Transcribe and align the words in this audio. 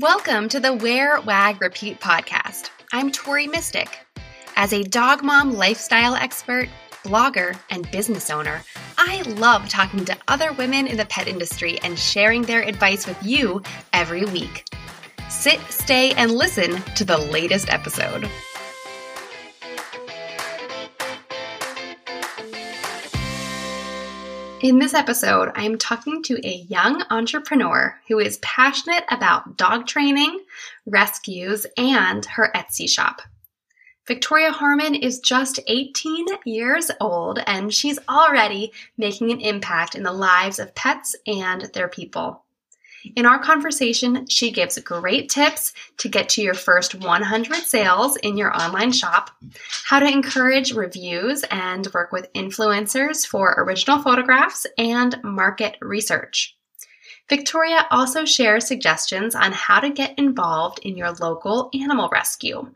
Welcome 0.00 0.48
to 0.48 0.58
the 0.58 0.74
Wear, 0.74 1.20
Wag, 1.20 1.62
Repeat 1.62 2.00
podcast. 2.00 2.70
I'm 2.92 3.12
Tori 3.12 3.46
Mistick. 3.46 3.90
As 4.56 4.72
a 4.72 4.82
dog 4.82 5.22
mom 5.22 5.54
lifestyle 5.54 6.16
expert, 6.16 6.68
blogger, 7.04 7.56
and 7.70 7.88
business 7.92 8.28
owner, 8.28 8.60
I 8.98 9.22
love 9.22 9.68
talking 9.68 10.04
to 10.06 10.16
other 10.26 10.52
women 10.52 10.88
in 10.88 10.96
the 10.96 11.04
pet 11.04 11.28
industry 11.28 11.78
and 11.84 11.96
sharing 11.96 12.42
their 12.42 12.62
advice 12.62 13.06
with 13.06 13.22
you 13.22 13.62
every 13.92 14.24
week. 14.24 14.64
Sit, 15.28 15.60
stay, 15.70 16.10
and 16.14 16.32
listen 16.32 16.82
to 16.96 17.04
the 17.04 17.18
latest 17.18 17.72
episode. 17.72 18.28
In 24.64 24.78
this 24.78 24.94
episode, 24.94 25.50
I'm 25.56 25.76
talking 25.76 26.22
to 26.22 26.40
a 26.42 26.64
young 26.70 27.04
entrepreneur 27.10 28.00
who 28.08 28.18
is 28.18 28.38
passionate 28.38 29.04
about 29.10 29.58
dog 29.58 29.86
training, 29.86 30.40
rescues, 30.86 31.66
and 31.76 32.24
her 32.24 32.50
Etsy 32.54 32.88
shop. 32.88 33.20
Victoria 34.06 34.52
Harmon 34.52 34.94
is 34.94 35.20
just 35.20 35.60
18 35.66 36.24
years 36.46 36.90
old 36.98 37.40
and 37.46 37.74
she's 37.74 37.98
already 38.08 38.72
making 38.96 39.30
an 39.32 39.42
impact 39.42 39.94
in 39.94 40.02
the 40.02 40.12
lives 40.12 40.58
of 40.58 40.74
pets 40.74 41.14
and 41.26 41.70
their 41.74 41.88
people. 41.88 42.43
In 43.16 43.26
our 43.26 43.38
conversation, 43.38 44.26
she 44.28 44.50
gives 44.50 44.78
great 44.78 45.28
tips 45.28 45.72
to 45.98 46.08
get 46.08 46.28
to 46.30 46.42
your 46.42 46.54
first 46.54 46.94
100 46.94 47.56
sales 47.56 48.16
in 48.16 48.36
your 48.36 48.54
online 48.54 48.92
shop, 48.92 49.30
how 49.84 50.00
to 50.00 50.10
encourage 50.10 50.72
reviews 50.72 51.44
and 51.50 51.86
work 51.92 52.12
with 52.12 52.32
influencers 52.32 53.26
for 53.26 53.54
original 53.58 54.00
photographs, 54.00 54.66
and 54.78 55.22
market 55.22 55.76
research. 55.80 56.56
Victoria 57.28 57.86
also 57.90 58.24
shares 58.24 58.66
suggestions 58.66 59.34
on 59.34 59.52
how 59.52 59.80
to 59.80 59.90
get 59.90 60.18
involved 60.18 60.78
in 60.82 60.96
your 60.96 61.12
local 61.12 61.70
animal 61.74 62.08
rescue. 62.10 62.70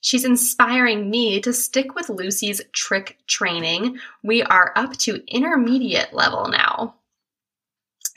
She's 0.00 0.24
inspiring 0.24 1.08
me 1.10 1.40
to 1.40 1.52
stick 1.52 1.94
with 1.94 2.10
Lucy's 2.10 2.60
trick 2.72 3.18
training. 3.26 3.98
We 4.22 4.42
are 4.42 4.72
up 4.76 4.96
to 4.98 5.22
intermediate 5.26 6.12
level 6.12 6.48
now. 6.48 6.96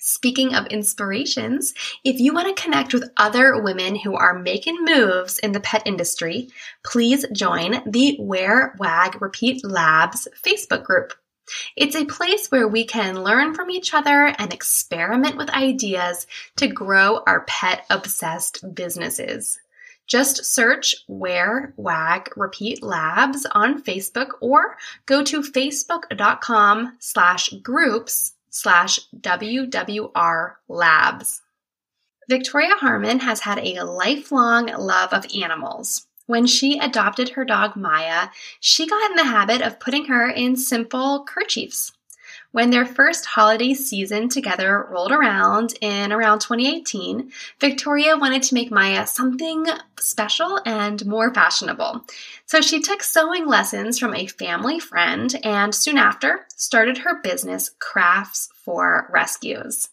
Speaking 0.08 0.56
of 0.56 0.68
inspirations, 0.68 1.74
if 2.06 2.18
you 2.18 2.34
want 2.34 2.48
to 2.48 2.64
connect 2.64 2.94
with 2.94 3.12
other 3.18 3.62
women 3.62 3.94
who 3.94 4.16
are 4.16 4.40
making 4.40 4.86
moves 4.86 5.38
in 5.38 5.52
the 5.52 5.60
pet 5.60 5.84
industry, 5.86 6.48
please 6.82 7.26
join 7.34 7.82
the 7.86 8.16
Wear 8.18 8.74
Wag 8.80 9.22
Repeat 9.22 9.66
Labs 9.66 10.30
Facebook 10.42 10.86
group. 10.86 11.12
It's 11.76 11.94
a 11.94 12.06
place 12.06 12.48
where 12.48 12.70
we 12.70 12.86
can 12.86 13.22
learn 13.22 13.54
from 13.54 13.70
each 13.70 13.94
other 13.94 14.28
and 14.28 14.54
experiment 14.54 15.36
with 15.36 15.50
ideas 15.50 16.26
to 16.56 16.68
grow 16.68 17.22
our 17.28 17.42
pet 17.42 17.86
obsessed 17.90 18.64
businesses. 18.74 19.60
Just 20.08 20.46
search 20.46 20.96
Wear 21.10 21.74
Wag 21.76 22.30
Repeat 22.38 22.82
Labs 22.82 23.46
on 23.52 23.84
Facebook 23.84 24.30
or 24.40 24.78
go 25.06 25.22
to 25.26 25.42
facebook.com 25.42 26.96
slash 27.00 27.50
groups 27.62 28.36
slash 28.50 29.00
WWR 29.20 30.56
Labs. 30.68 31.42
Victoria 32.30 32.76
Harmon 32.76 33.20
has 33.20 33.42
had 33.42 33.60
a 33.60 33.84
lifelong 33.84 34.68
love 34.68 35.14
of 35.14 35.26
animals. 35.36 36.08
When 36.26 36.46
she 36.46 36.78
adopted 36.78 37.30
her 37.30 37.46
dog 37.46 37.78
Maya, 37.78 38.30
she 38.60 38.86
got 38.86 39.12
in 39.12 39.16
the 39.16 39.24
habit 39.24 39.62
of 39.62 39.80
putting 39.80 40.06
her 40.06 40.30
in 40.30 40.58
simple 40.58 41.24
kerchiefs. 41.24 41.94
When 42.58 42.72
their 42.72 42.88
first 42.88 43.28
holiday 43.28 43.76
season 43.76 44.30
together 44.30 44.88
rolled 44.90 45.12
around 45.12 45.76
in 45.80 46.12
around 46.12 46.40
2018, 46.40 47.32
Victoria 47.60 48.18
wanted 48.18 48.42
to 48.42 48.56
make 48.56 48.72
Maya 48.72 49.06
something 49.06 49.68
special 50.00 50.60
and 50.66 51.06
more 51.06 51.32
fashionable. 51.32 52.04
So 52.48 52.62
she 52.62 52.82
took 52.82 53.04
sewing 53.04 53.46
lessons 53.46 54.00
from 54.00 54.16
a 54.16 54.26
family 54.26 54.80
friend 54.80 55.40
and 55.44 55.76
soon 55.76 56.00
after 56.00 56.48
started 56.56 56.98
her 56.98 57.22
business, 57.22 57.70
Crafts 57.78 58.50
for 58.66 59.08
Rescues. 59.14 59.90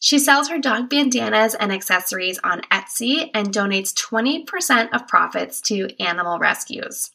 She 0.00 0.18
sells 0.18 0.48
her 0.48 0.58
dog 0.58 0.90
bandanas 0.90 1.54
and 1.54 1.70
accessories 1.70 2.40
on 2.42 2.62
Etsy 2.62 3.30
and 3.32 3.54
donates 3.54 3.94
20% 3.94 4.88
of 4.92 5.06
profits 5.06 5.60
to 5.60 5.88
animal 6.02 6.40
rescues. 6.40 7.12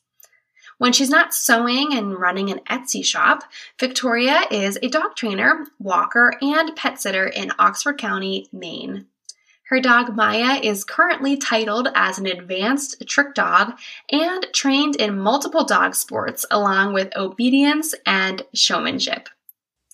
When 0.80 0.94
she's 0.94 1.10
not 1.10 1.34
sewing 1.34 1.94
and 1.94 2.20
running 2.20 2.52
an 2.52 2.60
Etsy 2.70 3.04
shop, 3.04 3.44
Victoria 3.80 4.44
is 4.52 4.78
a 4.84 4.90
dog 4.90 5.16
trainer, 5.16 5.66
walker, 5.80 6.36
and 6.40 6.76
pet 6.76 7.02
sitter 7.02 7.26
in 7.26 7.52
Oxford 7.58 7.98
County, 7.98 8.48
Maine. 8.54 9.08
Her 9.70 9.82
dog 9.82 10.16
Maya 10.16 10.60
is 10.62 10.84
currently 10.84 11.36
titled 11.36 11.90
as 11.96 12.20
an 12.20 12.28
advanced 12.28 13.04
trick 13.08 13.34
dog 13.34 13.74
and 14.12 14.46
trained 14.54 14.96
in 14.96 15.20
multiple 15.20 15.66
dog 15.66 15.96
sports 15.96 16.46
along 16.52 16.94
with 16.94 17.16
obedience 17.18 17.96
and 18.06 18.44
showmanship. 18.54 19.30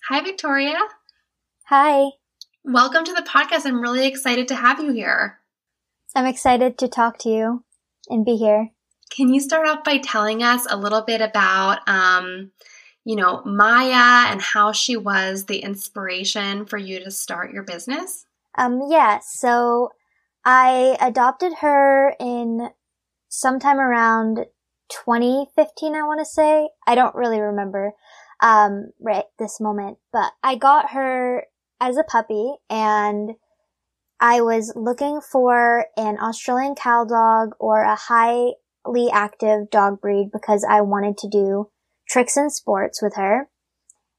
Hi, 0.08 0.20
Victoria. 0.20 0.78
Hi. 1.64 2.10
Welcome 2.62 3.04
to 3.04 3.12
the 3.14 3.22
podcast. 3.22 3.64
I'm 3.64 3.80
really 3.80 4.06
excited 4.06 4.48
to 4.48 4.54
have 4.54 4.80
you 4.80 4.92
here. 4.92 5.40
I'm 6.14 6.26
excited 6.26 6.76
to 6.78 6.88
talk 6.88 7.18
to 7.20 7.30
you 7.30 7.64
and 8.08 8.24
be 8.24 8.36
here. 8.36 8.73
Can 9.10 9.32
you 9.32 9.40
start 9.40 9.68
off 9.68 9.84
by 9.84 9.98
telling 9.98 10.42
us 10.42 10.66
a 10.68 10.76
little 10.76 11.02
bit 11.02 11.20
about, 11.20 11.86
um, 11.88 12.50
you 13.04 13.16
know, 13.16 13.42
Maya 13.44 14.30
and 14.30 14.40
how 14.40 14.72
she 14.72 14.96
was 14.96 15.44
the 15.44 15.58
inspiration 15.58 16.66
for 16.66 16.78
you 16.78 17.02
to 17.02 17.10
start 17.10 17.52
your 17.52 17.62
business? 17.62 18.26
Um, 18.56 18.80
yeah. 18.88 19.20
So 19.22 19.90
I 20.44 20.96
adopted 21.00 21.54
her 21.60 22.14
in 22.18 22.70
sometime 23.28 23.78
around 23.78 24.46
2015, 24.90 25.94
I 25.94 26.02
want 26.02 26.20
to 26.20 26.24
say. 26.24 26.68
I 26.86 26.94
don't 26.94 27.14
really 27.14 27.40
remember, 27.40 27.92
um, 28.40 28.90
right 29.00 29.24
this 29.38 29.60
moment, 29.60 29.98
but 30.12 30.32
I 30.42 30.56
got 30.56 30.90
her 30.90 31.46
as 31.80 31.96
a 31.96 32.04
puppy 32.04 32.54
and 32.70 33.32
I 34.20 34.40
was 34.40 34.72
looking 34.76 35.20
for 35.20 35.86
an 35.96 36.18
Australian 36.18 36.74
cow 36.74 37.04
dog 37.04 37.54
or 37.58 37.82
a 37.82 37.96
high 37.96 38.52
active 39.12 39.70
dog 39.70 40.00
breed 40.00 40.30
because 40.32 40.64
I 40.68 40.80
wanted 40.80 41.18
to 41.18 41.28
do 41.28 41.70
tricks 42.08 42.36
and 42.36 42.52
sports 42.52 43.02
with 43.02 43.16
her. 43.16 43.48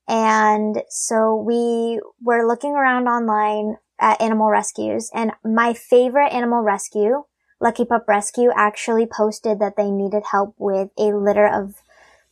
And 0.07 0.83
so 0.89 1.35
we 1.35 1.99
were 2.21 2.47
looking 2.47 2.71
around 2.71 3.07
online 3.07 3.77
at 3.99 4.21
animal 4.21 4.49
rescues 4.49 5.09
and 5.13 5.31
my 5.43 5.73
favorite 5.73 6.33
animal 6.33 6.61
rescue, 6.61 7.23
Lucky 7.61 7.85
Pup 7.85 8.05
Rescue, 8.07 8.51
actually 8.55 9.07
posted 9.07 9.59
that 9.59 9.77
they 9.77 9.89
needed 9.89 10.23
help 10.31 10.55
with 10.57 10.89
a 10.97 11.15
litter 11.15 11.47
of 11.47 11.75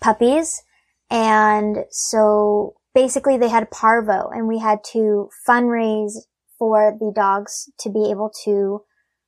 puppies. 0.02 0.64
And 1.10 1.86
so 1.90 2.76
basically 2.94 3.38
they 3.38 3.50
had 3.50 3.72
parvo 3.72 4.30
and 4.30 4.48
we 4.48 4.60
had 4.60 4.84
to 4.92 5.30
fundraise 5.48 6.14
for 6.60 6.96
the 7.00 7.12
dogs 7.16 7.70
to 7.80 7.90
be 7.90 8.12
able 8.12 8.32
to, 8.44 8.84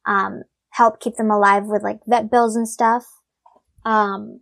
um, 0.05 0.43
help 0.75 0.99
keep 0.99 1.15
them 1.15 1.31
alive 1.31 1.63
with 1.65 1.83
like 1.83 1.99
vet 2.05 2.29
bills 2.29 2.55
and 2.55 2.67
stuff. 2.67 3.05
Um, 3.85 4.41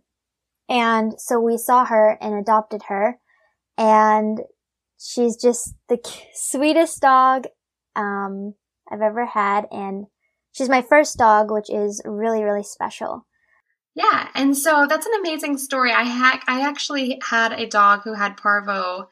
and 0.68 1.12
so 1.18 1.38
we 1.38 1.56
saw 1.56 1.84
her 1.84 2.18
and 2.20 2.34
adopted 2.34 2.82
her 2.88 3.18
and 3.78 4.40
she's 4.98 5.36
just 5.36 5.74
the 5.88 5.98
sweetest 6.34 7.00
dog, 7.00 7.44
um, 7.94 8.54
I've 8.90 9.00
ever 9.00 9.26
had. 9.26 9.66
And 9.70 10.06
she's 10.52 10.68
my 10.68 10.82
first 10.82 11.16
dog, 11.18 11.52
which 11.52 11.70
is 11.70 12.02
really, 12.04 12.42
really 12.42 12.64
special. 12.64 13.26
Yeah. 13.94 14.28
And 14.34 14.56
so 14.56 14.86
that's 14.88 15.06
an 15.06 15.12
amazing 15.20 15.56
story. 15.56 15.92
I 15.92 16.02
had, 16.02 16.40
I 16.48 16.62
actually 16.62 17.20
had 17.30 17.52
a 17.52 17.66
dog 17.66 18.00
who 18.02 18.14
had 18.14 18.36
parvo 18.36 19.08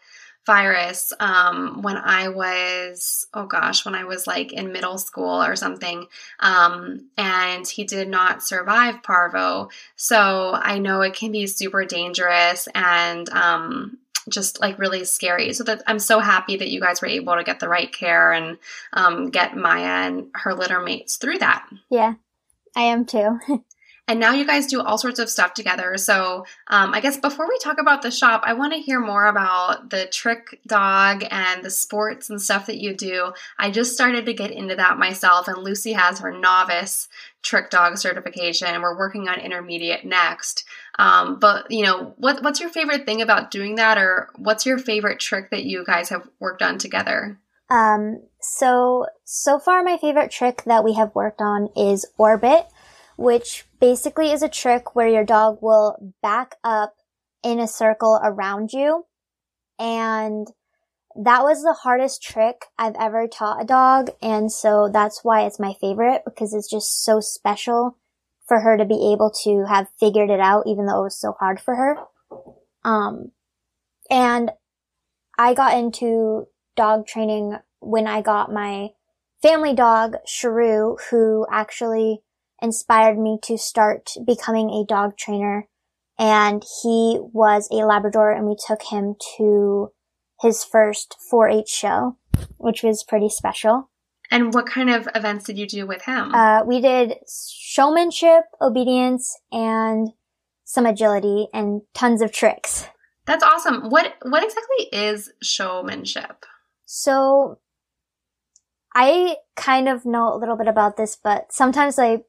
virus 0.47 1.13
um, 1.21 1.83
when 1.83 1.97
I 1.97 2.29
was, 2.29 3.27
oh 3.33 3.47
gosh, 3.47 3.85
when 3.85 3.95
I 3.95 4.05
was 4.05 4.27
like 4.27 4.53
in 4.53 4.73
middle 4.73 4.99
school 4.99 5.43
or 5.43 5.57
something. 5.57 6.07
Um, 6.41 7.09
and 7.17 7.67
he 7.67 7.85
did 7.85 8.09
not 8.09 8.43
survive 8.43 9.03
parvo. 9.03 9.71
So 9.97 10.53
I 10.55 10.79
know 10.79 11.03
it 11.03 11.15
can 11.15 11.33
be 11.33 11.47
super 11.47 11.85
dangerous 11.85 12.69
and 12.75 13.29
um, 13.31 13.99
just 14.29 14.61
like 14.61 14.79
really 14.79 15.05
scary. 15.05 15.53
So 15.53 15.65
that 15.65 15.83
I'm 15.87 15.99
so 15.99 16.19
happy 16.19 16.57
that 16.57 16.71
you 16.71 16.81
guys 16.81 17.01
were 17.01 17.09
able 17.09 17.37
to 17.37 17.45
get 17.45 17.61
the 17.61 17.69
right 17.69 17.93
care 17.93 18.33
and 18.33 18.59
um, 18.93 19.31
get 19.31 19.57
Maya 19.57 20.07
and 20.09 20.27
her 20.35 20.55
litter 20.55 20.81
mates 20.81 21.17
through 21.17 21.39
that. 21.39 21.69
Yeah, 21.89 22.15
I 22.75 22.83
am 22.83 23.05
too. 23.05 23.39
And 24.13 24.21
now 24.21 24.35
you 24.35 24.47
guys 24.47 24.67
do 24.67 24.83
all 24.83 24.99
sorts 24.99 25.19
of 25.19 25.31
stuff 25.31 25.55
together. 25.55 25.97
So 25.97 26.45
um, 26.67 26.93
I 26.93 27.01
guess 27.01 27.17
before 27.17 27.49
we 27.49 27.59
talk 27.61 27.81
about 27.81 28.03
the 28.03 28.11
shop, 28.11 28.43
I 28.45 28.53
want 28.53 28.75
to 28.75 28.79
hear 28.79 29.01
more 29.01 29.25
about 29.25 29.89
the 29.89 30.05
trick 30.05 30.61
dog 30.67 31.25
and 31.31 31.65
the 31.65 31.71
sports 31.71 32.29
and 32.29 32.39
stuff 32.39 32.67
that 32.67 32.77
you 32.77 32.95
do. 32.95 33.33
I 33.59 33.71
just 33.71 33.95
started 33.95 34.27
to 34.27 34.35
get 34.35 34.51
into 34.51 34.77
that 34.77 34.99
myself, 34.99 35.49
and 35.49 35.57
Lucy 35.57 35.95
has 35.95 36.19
her 36.19 36.31
novice 36.31 37.09
trick 37.41 37.71
dog 37.71 37.97
certification. 37.97 38.69
And 38.69 38.83
we're 38.83 38.99
working 38.99 39.29
on 39.29 39.41
intermediate 39.41 40.05
next. 40.05 40.65
Um, 40.99 41.39
but 41.39 41.71
you 41.71 41.83
know, 41.83 42.13
what 42.19 42.43
what's 42.43 42.61
your 42.61 42.69
favorite 42.69 43.07
thing 43.07 43.23
about 43.23 43.51
doing 43.51 43.77
that, 43.77 43.97
or 43.97 44.29
what's 44.37 44.67
your 44.67 44.77
favorite 44.77 45.21
trick 45.21 45.49
that 45.53 45.65
you 45.65 45.87
guys 45.87 46.11
have 46.11 46.29
worked 46.39 46.61
on 46.61 46.77
together? 46.77 47.39
Um, 47.71 48.21
So, 48.41 49.07
so 49.25 49.59
far 49.59 49.83
my 49.83 49.97
favorite 49.97 50.31
trick 50.31 50.65
that 50.67 50.85
we 50.85 50.93
have 50.93 51.15
worked 51.15 51.41
on 51.41 51.71
is 51.75 52.05
Orbit, 52.19 52.67
which 53.17 53.65
basically 53.83 54.31
is 54.31 54.45
a 54.45 54.49
trick 54.49 54.95
where 54.95 55.09
your 55.09 55.25
dog 55.25 55.59
will 55.61 56.15
back 56.23 56.55
up 56.63 56.95
in 57.43 57.59
a 57.59 57.67
circle 57.67 58.21
around 58.23 58.73
you. 58.73 59.05
And 59.77 60.47
that 61.17 61.43
was 61.43 61.63
the 61.63 61.77
hardest 61.83 62.23
trick 62.23 62.67
I've 62.79 62.95
ever 62.99 63.27
taught 63.27 63.61
a 63.61 63.67
dog. 63.67 64.11
And 64.23 64.53
so 64.53 64.89
that's 64.91 65.25
why 65.25 65.43
it's 65.43 65.59
my 65.59 65.75
favorite 65.81 66.23
because 66.25 66.55
it's 66.55 66.71
just 66.71 67.05
so 67.05 67.19
special 67.19 67.99
for 68.47 68.61
her 68.61 68.77
to 68.77 68.85
be 68.85 69.13
able 69.13 69.33
to 69.43 69.65
have 69.69 69.89
figured 69.99 70.31
it 70.31 70.39
out, 70.39 70.63
even 70.69 70.87
though 70.87 71.01
it 71.01 71.05
was 71.05 71.21
so 71.21 71.35
hard 71.41 71.59
for 71.59 71.75
her. 71.75 71.97
Um, 72.85 73.33
and 74.09 74.53
I 75.37 75.55
got 75.55 75.77
into 75.77 76.47
dog 76.77 77.09
training 77.09 77.57
when 77.81 78.07
I 78.07 78.23
got 78.23 78.53
my 78.53 78.91
family 79.43 79.75
dog, 79.75 80.15
Sharu, 80.25 81.01
who 81.11 81.47
actually 81.51 82.23
inspired 82.63 83.19
me 83.19 83.39
to 83.43 83.59
start 83.59 84.13
becoming 84.25 84.71
a 84.71 84.87
dog 84.87 85.17
trainer. 85.19 85.69
And 86.19 86.63
he 86.83 87.19
was 87.21 87.69
a 87.73 87.85
Labrador 87.85 88.31
and 88.31 88.47
we 88.47 88.57
took 88.67 88.83
him 88.91 89.17
to 89.37 89.93
his 90.41 90.65
first 90.65 91.17
4-H 91.33 91.69
show, 91.69 92.17
which 92.59 92.83
was 92.83 93.05
pretty 93.05 93.29
special. 93.29 93.91
And 94.31 94.55
what 94.55 94.67
kind 94.67 94.89
of 94.89 95.09
events 95.15 95.45
did 95.45 95.59
you 95.59 95.67
do 95.67 95.87
with 95.87 96.03
him? 96.05 96.35
Uh, 96.35 96.63
we 96.65 96.81
did 96.81 97.17
showmanship, 97.29 98.45
obedience, 98.61 99.39
and 99.51 100.09
some 100.65 100.87
agility 100.87 101.49
and 101.53 101.83
tons 101.93 102.23
of 102.23 102.33
tricks. 102.33 102.89
That's 103.27 103.45
awesome. 103.45 103.91
What 103.91 104.15
what 104.23 104.43
exactly 104.43 104.87
is 104.91 105.33
showmanship? 105.43 106.47
So 106.87 107.59
I 108.95 109.37
kind 109.55 109.89
of 109.89 110.05
know 110.05 110.35
a 110.35 110.39
little 110.39 110.57
bit 110.57 110.67
about 110.67 110.97
this, 110.97 111.17
but 111.23 111.53
sometimes 111.53 111.99
I 111.99 112.23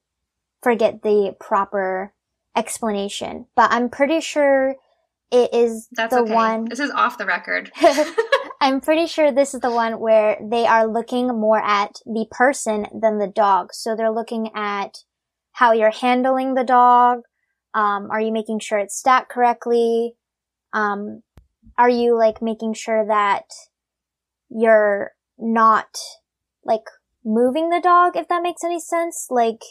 forget 0.64 1.02
the 1.02 1.36
proper 1.40 2.14
explanation. 2.56 3.48
But 3.56 3.72
I'm 3.72 3.90
pretty 3.90 4.22
sure 4.22 4.76
it 5.32 5.54
is 5.54 5.88
That's 5.92 6.14
the 6.14 6.22
okay. 6.22 6.34
one. 6.34 6.66
This 6.66 6.80
is 6.80 6.92
off 6.92 7.18
the 7.18 7.26
record. 7.26 7.72
I'm 8.62 8.80
pretty 8.80 9.08
sure 9.08 9.32
this 9.32 9.54
is 9.54 9.62
the 9.62 9.72
one 9.72 10.00
where 10.00 10.38
they 10.42 10.66
are 10.66 10.88
looking 10.88 11.28
more 11.28 11.60
at 11.62 12.00
the 12.06 12.26
person 12.32 12.86
than 12.94 13.18
the 13.18 13.28
dog. 13.28 13.74
So 13.74 13.96
they're 13.96 14.12
looking 14.12 14.52
at 14.56 15.00
how 15.52 15.72
you're 15.72 15.92
handling 15.92 16.54
the 16.54 16.64
dog. 16.64 17.22
Um, 17.74 18.10
are 18.12 18.22
you 18.22 18.32
making 18.32 18.60
sure 18.60 18.78
it's 18.78 18.98
stacked 18.98 19.30
correctly? 19.30 20.14
Um, 20.72 21.24
are 21.78 21.90
you 21.90 22.18
like 22.18 22.42
making 22.42 22.76
sure 22.76 23.06
that 23.06 23.46
you're 24.50 25.12
not 25.38 25.98
like 26.64 26.84
moving 27.26 27.70
the 27.70 27.82
dog, 27.82 28.16
if 28.16 28.28
that 28.28 28.44
makes 28.44 28.64
any 28.64 28.80
sense? 28.80 29.28
Like, 29.30 29.62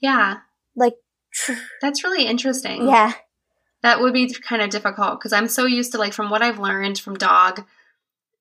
yeah. 0.00 0.38
like, 0.74 0.94
tr- 1.32 1.52
That's 1.80 2.04
really 2.04 2.26
interesting. 2.26 2.86
yeah, 2.88 3.12
That 3.82 4.00
would 4.00 4.12
be 4.12 4.32
kind 4.32 4.62
of 4.62 4.70
difficult 4.70 5.18
because 5.18 5.32
I'm 5.32 5.48
so 5.48 5.64
used 5.66 5.92
to 5.92 5.98
like 5.98 6.12
from 6.12 6.30
what 6.30 6.42
I've 6.42 6.58
learned 6.58 6.98
from 6.98 7.14
dog 7.16 7.64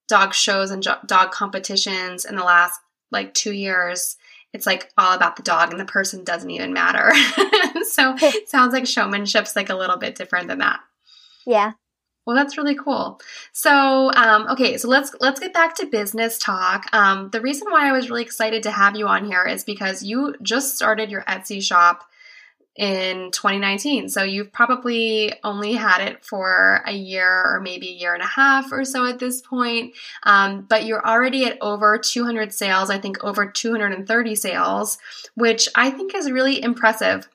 dog 0.07 0.33
shows 0.35 0.69
and 0.69 0.83
jo- 0.83 0.99
dog 1.05 1.31
competitions 1.31 2.25
in 2.25 2.35
the 2.35 2.43
last 2.43 2.79
like 3.11 3.33
2 3.33 3.51
years, 3.53 4.17
it's 4.53 4.65
like 4.67 4.91
all 4.97 5.13
about 5.13 5.35
the 5.35 5.43
dog 5.43 5.71
and 5.71 5.79
the 5.79 5.85
person 5.85 6.23
doesn't 6.23 6.49
even 6.51 6.73
matter. 6.73 7.11
so 7.89 8.15
it 8.21 8.47
sounds 8.55 8.73
like 8.73 8.85
showmanship's 8.85 9.55
like 9.55 9.69
a 9.69 9.75
little 9.75 9.97
bit 9.97 10.15
different 10.15 10.47
than 10.47 10.59
that. 10.59 10.79
yeah. 11.45 11.71
Well, 12.25 12.35
that's 12.35 12.57
really 12.57 12.75
cool. 12.75 13.21
So, 13.51 14.11
um, 14.13 14.47
okay, 14.49 14.77
so 14.77 14.87
let's 14.87 15.13
let's 15.21 15.39
get 15.39 15.53
back 15.53 15.75
to 15.75 15.85
business 15.85 16.39
talk. 16.39 16.87
Um, 16.91 17.29
the 17.29 17.41
reason 17.41 17.69
why 17.69 17.87
I 17.87 17.91
was 17.91 18.09
really 18.09 18.23
excited 18.23 18.63
to 18.63 18.71
have 18.71 18.95
you 18.95 19.07
on 19.07 19.25
here 19.25 19.43
is 19.43 19.63
because 19.63 20.01
you 20.01 20.35
just 20.41 20.75
started 20.75 21.11
your 21.11 21.21
Etsy 21.23 21.61
shop 21.61 22.03
in 22.75 23.31
2019. 23.31 24.09
So 24.09 24.23
you've 24.23 24.51
probably 24.51 25.33
only 25.43 25.73
had 25.73 26.01
it 26.01 26.25
for 26.25 26.81
a 26.85 26.91
year 26.91 27.29
or 27.29 27.61
maybe 27.61 27.89
a 27.89 27.93
year 27.93 28.13
and 28.13 28.23
a 28.23 28.27
half 28.27 28.71
or 28.71 28.83
so 28.83 29.05
at 29.05 29.19
this 29.19 29.41
point. 29.41 29.93
Um, 30.23 30.65
but 30.67 30.85
you're 30.85 31.05
already 31.05 31.45
at 31.45 31.57
over 31.61 31.97
200 31.97 32.53
sales. 32.53 32.89
I 32.89 32.97
think 32.97 33.23
over 33.23 33.45
230 33.45 34.35
sales, 34.35 34.97
which 35.35 35.69
I 35.75 35.89
think 35.89 36.13
is 36.15 36.29
really 36.29 36.61
impressive. 36.61 37.29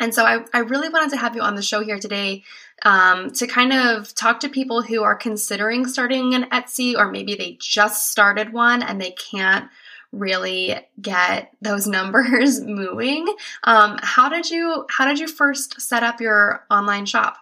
And 0.00 0.14
so 0.14 0.24
I, 0.24 0.44
I 0.54 0.60
really 0.60 0.88
wanted 0.88 1.10
to 1.10 1.18
have 1.18 1.36
you 1.36 1.42
on 1.42 1.54
the 1.54 1.62
show 1.62 1.84
here 1.84 1.98
today 1.98 2.44
um, 2.84 3.30
to 3.32 3.46
kind 3.46 3.72
of 3.72 4.14
talk 4.14 4.40
to 4.40 4.48
people 4.48 4.82
who 4.82 5.02
are 5.02 5.14
considering 5.14 5.86
starting 5.86 6.34
an 6.34 6.44
Etsy 6.50 6.96
or 6.96 7.10
maybe 7.10 7.34
they 7.34 7.56
just 7.60 8.10
started 8.10 8.52
one 8.52 8.82
and 8.82 9.00
they 9.00 9.12
can't 9.12 9.68
really 10.12 10.76
get 11.00 11.52
those 11.60 11.86
numbers 11.98 12.60
moving. 12.60 13.26
Um, 13.64 13.98
how 14.02 14.28
did 14.28 14.50
you 14.50 14.86
how 14.90 15.06
did 15.06 15.18
you 15.18 15.28
first 15.28 15.80
set 15.80 16.02
up 16.02 16.20
your 16.20 16.66
online 16.70 17.06
shop? 17.06 17.36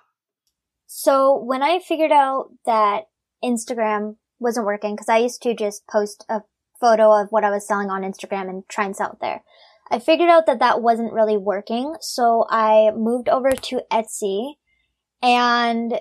So 0.86 1.36
when 1.38 1.62
I 1.62 1.78
figured 1.78 2.12
out 2.12 2.50
that 2.66 3.04
Instagram 3.44 4.16
wasn't 4.38 4.66
working, 4.66 4.94
because 4.94 5.08
I 5.08 5.18
used 5.18 5.42
to 5.42 5.54
just 5.54 5.86
post 5.86 6.24
a 6.28 6.42
photo 6.80 7.12
of 7.12 7.28
what 7.30 7.44
I 7.44 7.50
was 7.50 7.66
selling 7.66 7.90
on 7.90 8.02
Instagram 8.02 8.48
and 8.48 8.68
try 8.68 8.86
and 8.86 8.96
sell 8.96 9.12
it 9.12 9.18
there. 9.20 9.44
I 9.90 9.98
figured 9.98 10.30
out 10.30 10.46
that 10.46 10.60
that 10.60 10.82
wasn't 10.82 11.12
really 11.12 11.36
working, 11.36 11.96
so 12.00 12.46
I 12.48 12.90
moved 12.96 13.28
over 13.28 13.50
to 13.50 13.82
Etsy. 13.90 14.54
And 15.22 16.00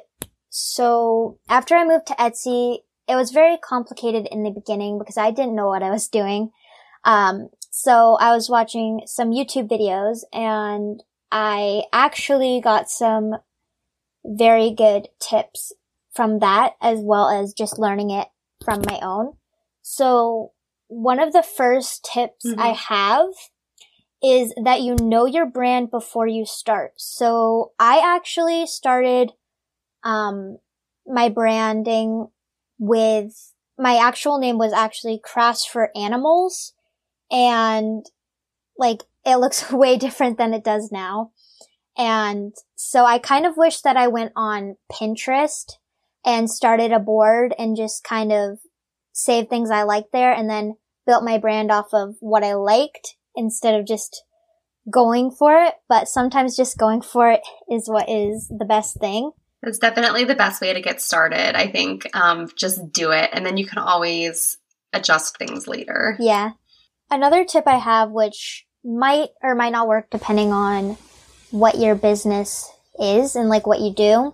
so 0.50 1.40
after 1.50 1.76
I 1.76 1.86
moved 1.86 2.08
to 2.08 2.14
Etsy, 2.14 2.80
it 3.08 3.16
was 3.16 3.32
very 3.32 3.58
complicated 3.58 4.28
in 4.32 4.44
the 4.44 4.52
beginning 4.52 5.00
because 5.00 5.18
I 5.18 5.32
didn't 5.32 5.56
know 5.56 5.68
what 5.68 5.84
I 5.84 5.90
was 5.90 6.08
doing. 6.08 6.52
Um, 7.04 7.50
so 7.72 8.18
I 8.20 8.34
was 8.34 8.50
watching 8.50 9.02
some 9.06 9.32
YouTube 9.32 9.70
videos 9.70 10.20
and 10.34 11.02
I 11.32 11.84
actually 11.94 12.62
got 12.62 12.90
some 12.90 13.36
very 14.26 14.72
good 14.72 15.08
tips 15.20 15.72
from 16.14 16.40
that 16.40 16.74
as 16.82 17.00
well 17.02 17.30
as 17.30 17.54
just 17.54 17.80
learning 17.80 18.12
it 18.12 18.28
from 18.64 18.82
my 18.88 19.00
own. 19.02 19.34
So 19.82 20.52
one 20.88 21.20
of 21.20 21.34
the 21.34 21.44
first 21.44 22.04
tips 22.04 22.46
Mhm. 22.46 22.60
I 22.60 22.74
have 22.74 23.30
is 24.24 24.54
that 24.64 24.82
you 24.82 24.96
know 24.96 25.26
your 25.26 25.46
brand 25.46 25.92
before 25.92 26.28
you 26.28 26.46
start. 26.46 26.94
So 26.98 27.72
I 27.80 28.02
actually 28.04 28.68
started, 28.68 29.32
um, 30.04 30.58
my 31.08 31.30
branding 31.30 32.28
with 32.78 33.54
my 33.78 33.96
actual 33.96 34.38
name 34.38 34.58
was 34.58 34.74
actually 34.74 35.20
Crafts 35.24 35.66
for 35.66 35.92
Animals 35.96 36.74
and 37.32 38.06
like 38.78 39.04
it 39.26 39.38
looks 39.38 39.72
way 39.72 39.98
different 39.98 40.38
than 40.38 40.54
it 40.54 40.64
does 40.64 40.92
now. 40.92 41.32
And 41.98 42.54
so 42.76 43.06
I 43.06 43.20
kind 43.20 43.46
of 43.46 43.58
wish 43.58 43.82
that 43.82 43.98
I 43.98 44.08
went 44.08 44.32
on 44.36 44.76
Pinterest 44.92 45.74
and 46.26 46.50
started 46.50 46.92
a 46.92 47.00
board 47.00 47.54
and 47.58 47.76
just 47.76 48.04
kind 48.04 48.32
of 48.32 48.60
saved 49.12 49.50
things 49.50 49.72
I 49.72 49.84
liked 49.84 50.12
there 50.12 50.32
and 50.32 50.50
then 50.50 50.76
built 51.06 51.24
my 51.24 51.38
brand 51.38 51.72
off 51.72 51.94
of 51.94 52.16
what 52.20 52.44
I 52.44 52.54
liked 52.54 53.16
instead 53.36 53.80
of 53.80 53.86
just 53.86 54.24
going 54.92 55.32
for 55.32 55.64
it. 55.64 55.74
But 55.88 56.08
sometimes 56.08 56.56
just 56.56 56.78
going 56.78 57.02
for 57.02 57.32
it 57.32 57.42
is 57.70 57.88
what 57.88 58.10
is 58.10 58.48
the 58.48 58.66
best 58.66 59.00
thing. 59.00 59.32
It's 59.62 59.80
definitely 59.80 60.24
the 60.24 60.36
best 60.36 60.62
way 60.62 60.74
to 60.74 60.82
get 60.82 61.02
started. 61.02 61.58
I 61.58 61.68
think 61.68 62.08
um, 62.16 62.50
just 62.56 62.94
do 62.94 63.12
it, 63.12 63.30
and 63.34 63.46
then 63.46 63.58
you 63.58 63.66
can 63.66 63.80
always 63.80 64.58
adjust 64.94 65.38
things 65.38 65.68
later. 65.68 66.16
Yeah. 66.20 66.52
Another 67.12 67.44
tip 67.44 67.68
I 67.68 67.78
have, 67.78 68.12
which 68.12 68.66
might 68.84 69.30
or 69.44 69.56
might 69.56 69.72
not 69.72 69.88
work 69.88 70.10
depending 70.10 70.54
on 70.54 70.98
what 71.52 71.78
your 71.78 71.96
business 71.96 72.72
is 73.00 73.36
and 73.36 73.50
like 73.50 73.68
what 73.68 73.82
you 73.82 73.94
do, 73.94 74.34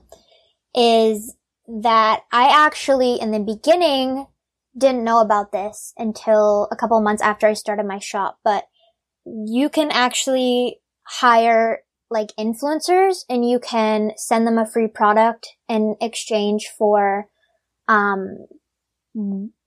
is 0.75 1.35
that 1.67 2.21
I 2.31 2.65
actually 2.65 3.15
in 3.19 3.31
the 3.31 3.39
beginning 3.39 4.27
didn't 4.77 5.03
know 5.03 5.21
about 5.21 5.51
this 5.51 5.93
until 5.97 6.67
a 6.71 6.75
couple 6.75 6.99
months 7.01 7.21
after 7.21 7.47
I 7.47 7.53
started 7.53 7.85
my 7.85 7.99
shop, 7.99 8.39
but 8.43 8.65
you 9.25 9.69
can 9.69 9.89
actually 9.91 10.79
hire 11.03 11.79
like 12.09 12.29
influencers 12.39 13.23
and 13.29 13.47
you 13.47 13.59
can 13.59 14.11
send 14.15 14.45
them 14.45 14.57
a 14.57 14.65
free 14.65 14.87
product 14.87 15.49
in 15.67 15.95
exchange 15.99 16.67
for, 16.77 17.27
um, 17.87 18.47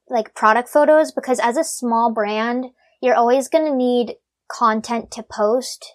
like 0.08 0.34
product 0.34 0.68
photos 0.68 1.12
because 1.12 1.40
as 1.40 1.56
a 1.56 1.64
small 1.64 2.12
brand, 2.12 2.66
you're 3.00 3.14
always 3.14 3.48
going 3.48 3.64
to 3.64 3.76
need 3.76 4.14
content 4.50 5.10
to 5.10 5.22
post 5.22 5.94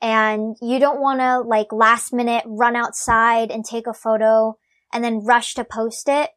and 0.00 0.56
you 0.62 0.78
don't 0.78 1.00
want 1.00 1.20
to 1.20 1.40
like 1.40 1.72
last 1.72 2.12
minute 2.12 2.44
run 2.46 2.76
outside 2.76 3.50
and 3.50 3.64
take 3.64 3.86
a 3.86 3.92
photo 3.92 4.56
and 4.92 5.04
then 5.04 5.24
rush 5.24 5.54
to 5.54 5.64
post 5.64 6.08
it. 6.08 6.30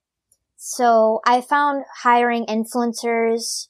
So 0.58 1.20
I 1.25 1.41
found 1.41 1.84
hiring 2.01 2.46
influencers, 2.46 3.67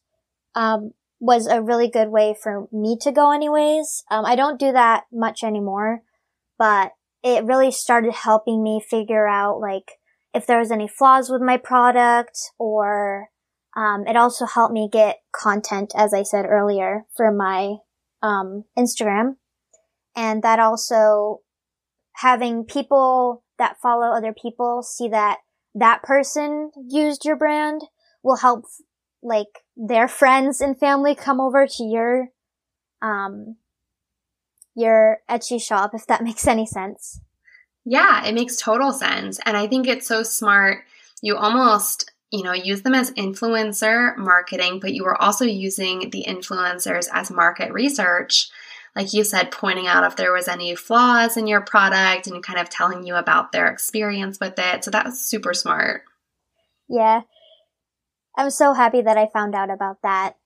um, 0.55 0.91
was 1.23 1.47
a 1.47 1.61
really 1.61 1.89
good 1.89 2.09
way 2.09 2.35
for 2.43 2.67
me 2.71 2.97
to 3.01 3.11
go 3.11 3.31
anyways. 3.31 4.03
Um, 4.11 4.25
I 4.25 4.35
don't 4.35 4.59
do 4.59 4.71
that 4.73 5.05
much 5.11 5.43
anymore, 5.43 6.01
but 6.59 6.91
it 7.23 7.45
really 7.45 7.71
started 7.71 8.13
helping 8.13 8.61
me 8.61 8.83
figure 8.85 9.27
out 9.27 9.59
like 9.59 9.93
if 10.33 10.45
there 10.45 10.59
was 10.59 10.71
any 10.71 10.87
flaws 10.87 11.29
with 11.29 11.41
my 11.41 11.57
product 11.57 12.37
or, 12.59 13.29
Um, 13.75 14.05
it 14.05 14.15
also 14.15 14.45
helped 14.45 14.73
me 14.73 14.87
get 15.01 15.15
content, 15.31 15.93
as 15.95 16.13
I 16.13 16.23
said 16.23 16.45
earlier, 16.45 17.05
for 17.17 17.31
my 17.31 17.77
um, 18.21 18.65
Instagram. 18.77 19.37
And 20.15 20.43
that 20.43 20.59
also 20.59 21.41
having 22.17 22.65
people 22.65 23.43
that 23.57 23.77
follow 23.81 24.13
other 24.13 24.31
people 24.31 24.83
see 24.83 25.09
that 25.09 25.37
that 25.73 26.03
person 26.03 26.69
used 26.87 27.25
your 27.25 27.35
brand 27.35 27.81
will 28.21 28.37
help 28.37 28.65
like 29.23 29.63
their 29.75 30.07
friends 30.07 30.61
and 30.61 30.77
family 30.77 31.15
come 31.15 31.39
over 31.39 31.65
to 31.65 31.83
your 31.83 32.27
um 33.01 33.55
your 34.75 35.19
Etsy 35.29 35.61
shop 35.61 35.91
if 35.93 36.05
that 36.07 36.23
makes 36.23 36.47
any 36.47 36.65
sense. 36.65 37.21
Yeah, 37.85 38.25
it 38.25 38.33
makes 38.33 38.57
total 38.57 38.93
sense. 38.93 39.39
And 39.45 39.57
I 39.57 39.67
think 39.67 39.87
it's 39.87 40.07
so 40.07 40.23
smart. 40.23 40.83
You 41.21 41.35
almost, 41.35 42.11
you 42.31 42.43
know, 42.43 42.53
use 42.53 42.81
them 42.81 42.95
as 42.95 43.11
influencer 43.11 44.15
marketing, 44.17 44.79
but 44.79 44.93
you 44.93 45.05
are 45.05 45.21
also 45.21 45.45
using 45.45 46.09
the 46.09 46.25
influencers 46.27 47.07
as 47.11 47.29
market 47.29 47.73
research. 47.73 48.49
Like 48.95 49.13
you 49.13 49.23
said, 49.23 49.51
pointing 49.51 49.87
out 49.87 50.03
if 50.03 50.15
there 50.15 50.31
was 50.31 50.47
any 50.47 50.75
flaws 50.75 51.35
in 51.35 51.47
your 51.47 51.61
product 51.61 52.27
and 52.27 52.43
kind 52.43 52.59
of 52.59 52.69
telling 52.69 53.05
you 53.05 53.15
about 53.15 53.51
their 53.51 53.67
experience 53.67 54.39
with 54.39 54.53
it. 54.57 54.83
So 54.83 54.91
that 54.91 55.05
was 55.05 55.19
super 55.19 55.53
smart. 55.53 56.03
Yeah. 56.87 57.21
I'm 58.35 58.49
so 58.49 58.73
happy 58.73 59.01
that 59.01 59.15
I 59.15 59.27
found 59.27 59.53
out 59.53 59.69
about 59.69 60.01
that 60.01 60.37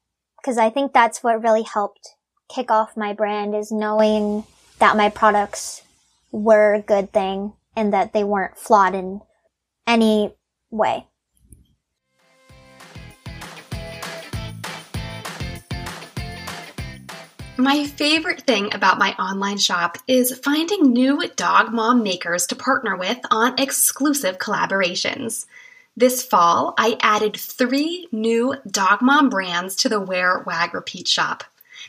because 0.42 0.58
I 0.58 0.70
think 0.70 0.92
that's 0.92 1.24
what 1.24 1.42
really 1.42 1.64
helped 1.64 2.16
kick 2.54 2.70
off 2.70 2.98
my 2.98 3.14
brand 3.14 3.56
is 3.56 3.72
knowing 3.72 4.44
that 4.80 4.98
my 4.98 5.08
products 5.08 5.84
were 6.30 6.74
a 6.74 6.82
good 6.82 7.14
thing 7.14 7.54
and 7.78 7.94
that 7.94 8.12
they 8.12 8.26
weren't 8.26 8.58
flawed 8.58 8.94
in 8.94 9.22
any 9.86 10.36
way. 10.70 11.08
My 17.56 17.86
favorite 17.86 18.42
thing 18.42 18.74
about 18.76 19.00
my 19.00 19.14
online 19.14 19.58
shop 19.58 19.98
is 20.08 20.38
finding 20.44 20.92
new 20.92 21.24
dog 21.38 21.72
mom 21.74 22.04
makers 22.04 22.46
to 22.48 22.56
partner 22.56 22.98
with 22.98 23.20
on 23.32 23.58
exclusive 23.58 24.40
collaborations. 24.40 25.46
This 25.98 26.22
fall, 26.22 26.76
I 26.78 26.96
added 27.02 27.36
three 27.36 28.08
new 28.12 28.54
dog 28.70 29.02
mom 29.02 29.32
brands 29.32 29.76
to 29.78 29.90
the 29.90 30.00
Wear 30.00 30.44
Wag 30.46 30.76
Repeat 30.76 31.08
shop. 31.08 31.44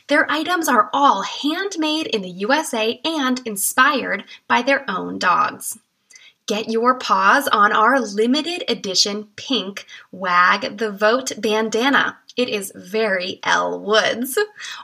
Their 0.07 0.29
items 0.31 0.67
are 0.67 0.89
all 0.91 1.21
handmade 1.21 2.07
in 2.07 2.23
the 2.23 2.29
USA 2.29 2.99
and 3.05 3.39
inspired 3.45 4.23
by 4.47 4.63
their 4.63 4.83
own 4.89 5.19
dogs. 5.19 5.77
Get 6.47 6.71
your 6.71 6.97
paws 6.97 7.47
on 7.49 7.71
our 7.71 7.99
limited 7.99 8.63
edition 8.67 9.27
pink 9.35 9.85
Wag 10.11 10.79
the 10.79 10.91
Vote 10.91 11.33
bandana. 11.37 12.17
It 12.39 12.47
is 12.47 12.71
very 12.73 13.41
Elle 13.43 13.81
Woods. 13.81 14.39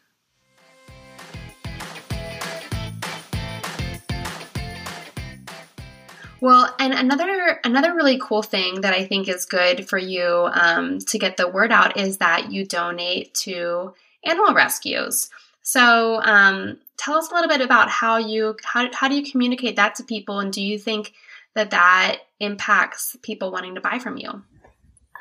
Well, 6.44 6.76
and 6.78 6.94
another 6.94 7.62
another 7.64 7.96
really 7.96 8.20
cool 8.22 8.44
thing 8.44 8.82
that 8.82 8.94
I 8.94 9.06
think 9.06 9.30
is 9.30 9.46
good 9.46 9.88
for 9.88 9.98
you 9.98 10.50
um, 10.52 11.00
to 11.00 11.18
get 11.18 11.38
the 11.38 11.48
word 11.48 11.72
out 11.72 11.96
is 11.96 12.18
that 12.18 12.52
you 12.52 12.66
donate 12.66 13.34
to 13.46 13.94
animal 14.26 14.54
rescues. 14.54 15.30
So, 15.62 16.20
um, 16.22 16.80
tell 16.98 17.16
us 17.16 17.32
a 17.32 17.34
little 17.34 17.48
bit 17.48 17.62
about 17.62 17.90
how 17.90 18.18
you 18.18 18.58
how 18.62 18.90
how 18.94 19.08
do 19.08 19.16
you 19.16 19.24
communicate 19.24 19.78
that 19.78 19.96
to 19.96 20.04
people, 20.04 20.42
and 20.42 20.52
do 20.52 20.62
you 20.62 20.78
think 20.78 21.14
that 21.56 21.72
that 21.72 22.18
impacts 22.42 23.16
people 23.22 23.50
wanting 23.50 23.76
to 23.76 23.82
buy 23.82 23.98
from 23.98 24.18
you? 24.18 24.44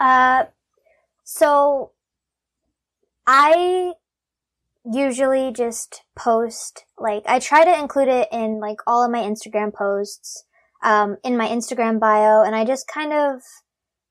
Uh, 0.00 0.46
so 1.22 1.92
I 3.28 3.92
usually 4.92 5.52
just 5.52 6.02
post 6.16 6.84
like 6.98 7.22
I 7.26 7.38
try 7.38 7.64
to 7.64 7.78
include 7.78 8.08
it 8.08 8.26
in 8.32 8.58
like 8.58 8.78
all 8.88 9.04
of 9.04 9.12
my 9.12 9.20
Instagram 9.20 9.72
posts 9.72 10.46
um, 10.82 11.16
in 11.24 11.36
my 11.36 11.48
Instagram 11.48 12.00
bio, 12.00 12.42
and 12.42 12.54
I 12.54 12.64
just 12.64 12.88
kind 12.88 13.12
of 13.12 13.42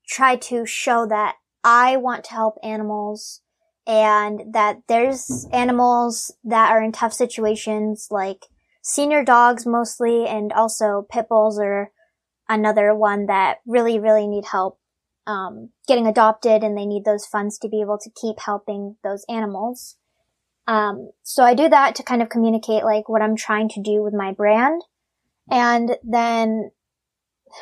try 0.08 0.36
to 0.36 0.66
show 0.66 1.06
that 1.06 1.36
I 1.64 1.96
want 1.96 2.24
to 2.24 2.32
help 2.32 2.56
animals 2.62 3.40
and 3.86 4.54
that 4.54 4.82
there's 4.88 5.46
animals 5.52 6.34
that 6.44 6.70
are 6.70 6.82
in 6.82 6.92
tough 6.92 7.12
situations 7.12 8.08
like 8.10 8.46
senior 8.82 9.24
dogs 9.24 9.66
mostly 9.66 10.26
and 10.26 10.52
also 10.52 11.06
pit 11.10 11.28
bulls 11.28 11.58
are 11.58 11.90
another 12.48 12.94
one 12.94 13.26
that 13.26 13.58
really, 13.66 13.98
really 13.98 14.26
need 14.26 14.44
help 14.44 14.78
um, 15.26 15.70
getting 15.86 16.06
adopted 16.06 16.62
and 16.62 16.76
they 16.76 16.86
need 16.86 17.04
those 17.04 17.26
funds 17.26 17.58
to 17.58 17.68
be 17.68 17.80
able 17.80 17.98
to 17.98 18.10
keep 18.20 18.40
helping 18.40 18.96
those 19.04 19.24
animals. 19.28 19.96
Um, 20.66 21.10
so 21.22 21.42
I 21.42 21.54
do 21.54 21.68
that 21.68 21.94
to 21.96 22.02
kind 22.02 22.22
of 22.22 22.28
communicate 22.28 22.84
like 22.84 23.08
what 23.08 23.22
I'm 23.22 23.36
trying 23.36 23.68
to 23.70 23.82
do 23.82 24.02
with 24.02 24.14
my 24.14 24.32
brand. 24.32 24.82
And 25.50 25.96
then, 26.02 26.70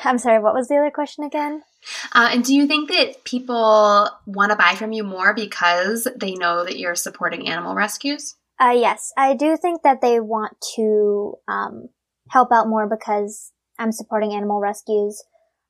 I'm 0.04 0.18
sorry, 0.18 0.40
what 0.40 0.54
was 0.54 0.68
the 0.68 0.76
other 0.76 0.90
question 0.90 1.25
again? 1.25 1.62
Uh, 2.14 2.28
and 2.32 2.44
do 2.44 2.54
you 2.54 2.66
think 2.66 2.90
that 2.90 3.25
people 3.25 4.08
want 4.26 4.50
to 4.50 4.56
buy 4.56 4.75
from 4.75 4.92
you 4.92 5.02
more 5.02 5.34
because 5.34 6.06
they 6.16 6.34
know 6.34 6.64
that 6.64 6.78
you're 6.78 6.94
supporting 6.94 7.49
animal 7.49 7.75
rescues? 7.75 8.37
Uh, 8.60 8.75
yes, 8.76 9.12
I 9.16 9.34
do 9.34 9.56
think 9.56 9.82
that 9.82 10.02
they 10.02 10.20
want 10.20 10.56
to 10.76 11.34
um, 11.49 11.88
help 12.28 12.52
out 12.52 12.68
more 12.68 12.87
because 12.87 13.52
I'm 13.78 13.92
supporting 13.92 14.34
animal 14.34 14.60
rescues, 14.60 15.22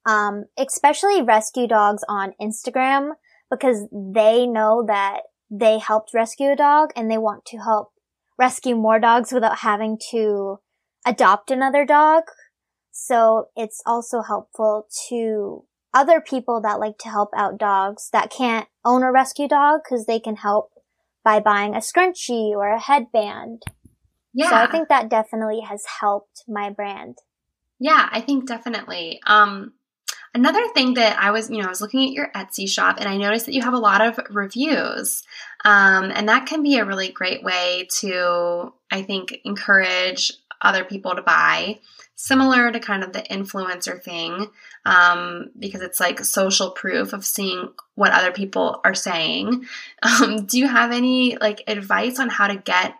um, 0.07 0.47
especially 0.59 1.23
rescue 1.23 1.69
dogs 1.69 2.03
on 2.09 2.33
Instagram 2.41 3.11
because 3.49 3.87
they 3.93 4.47
know 4.47 4.85
that 4.87 5.21
they 5.51 5.79
helped 5.79 6.15
rescue 6.15 6.53
a 6.53 6.57
dog 6.57 6.91
and 6.97 7.11
they 7.11 7.19
want 7.19 7.45
to 7.47 7.59
help 7.59 7.91
rescue 8.39 8.75
more 8.75 8.99
dogs 8.99 9.33
without 9.33 9.59
having 9.59 9.99
to 10.11 10.59
adopt 11.07 11.51
another 11.51 11.85
dog. 11.85 12.25
So 12.93 13.49
it's 13.57 13.83
also 13.87 14.23
helpful 14.23 14.87
to 15.09 15.65
other 15.93 16.21
people 16.21 16.61
that 16.61 16.79
like 16.79 16.99
to 16.99 17.09
help 17.09 17.31
out 17.37 17.59
dogs 17.59 18.11
that 18.13 18.31
can't 18.31 18.69
own 18.85 19.03
a 19.03 19.11
rescue 19.11 19.49
dog 19.49 19.81
because 19.85 20.07
they 20.07 20.21
can 20.21 20.37
help 20.37 20.71
by 21.25 21.41
buying 21.41 21.75
a 21.75 21.79
scrunchie 21.79 22.51
or 22.51 22.69
a 22.69 22.81
headband. 22.81 23.63
Yeah. 24.33 24.51
So 24.51 24.57
I 24.57 24.71
think 24.71 24.89
that 24.89 25.11
definitely 25.11 25.61
has 25.61 25.85
helped 26.01 26.45
my 26.47 26.71
brand. 26.71 27.17
Yeah, 27.79 28.09
I 28.13 28.21
think 28.21 28.47
definitely. 28.47 29.21
Um, 29.27 29.73
another 30.35 30.67
thing 30.69 30.95
that 30.95 31.19
I 31.19 31.31
was, 31.31 31.51
you 31.51 31.59
know, 31.59 31.67
I 31.67 31.71
was 31.71 31.81
looking 31.81 32.07
at 32.07 32.13
your 32.13 32.31
Etsy 32.33 32.69
shop 32.69 32.97
and 33.01 33.09
I 33.09 33.17
noticed 33.17 33.47
that 33.47 33.55
you 33.55 33.63
have 33.63 33.75
a 33.75 33.79
lot 33.79 34.01
of 34.01 34.21
reviews. 34.31 35.25
Um, 35.65 36.13
and 36.15 36.29
that 36.29 36.47
can 36.47 36.63
be 36.63 36.79
a 36.79 36.85
really 36.85 37.11
great 37.11 37.43
way 37.43 37.89
to, 38.01 38.73
I 38.91 39.03
think, 39.03 39.39
encourage 39.45 40.33
other 40.61 40.85
people 40.85 41.15
to 41.15 41.23
buy. 41.23 41.79
Similar 42.15 42.71
to 42.71 42.81
kind 42.81 43.03
of 43.03 43.13
the 43.13 43.23
influencer 43.23 44.03
thing, 44.03 44.49
um, 44.85 45.51
because 45.59 45.81
it's 45.81 46.01
like 46.01 46.23
social 46.25 46.71
proof 46.71 47.15
of 47.15 47.25
seeing 47.25 47.71
what 47.95 48.13
other 48.13 48.31
people 48.31 48.81
are 48.85 48.95
saying. 48.95 49.67
Um, 50.03 50.47
do 50.47 50.59
you 50.59 50.67
have 50.67 50.93
any 50.93 51.37
like 51.37 51.63
advice 51.67 52.19
on 52.19 52.31
how 52.31 52.47
to 52.47 52.57
get 52.57 52.95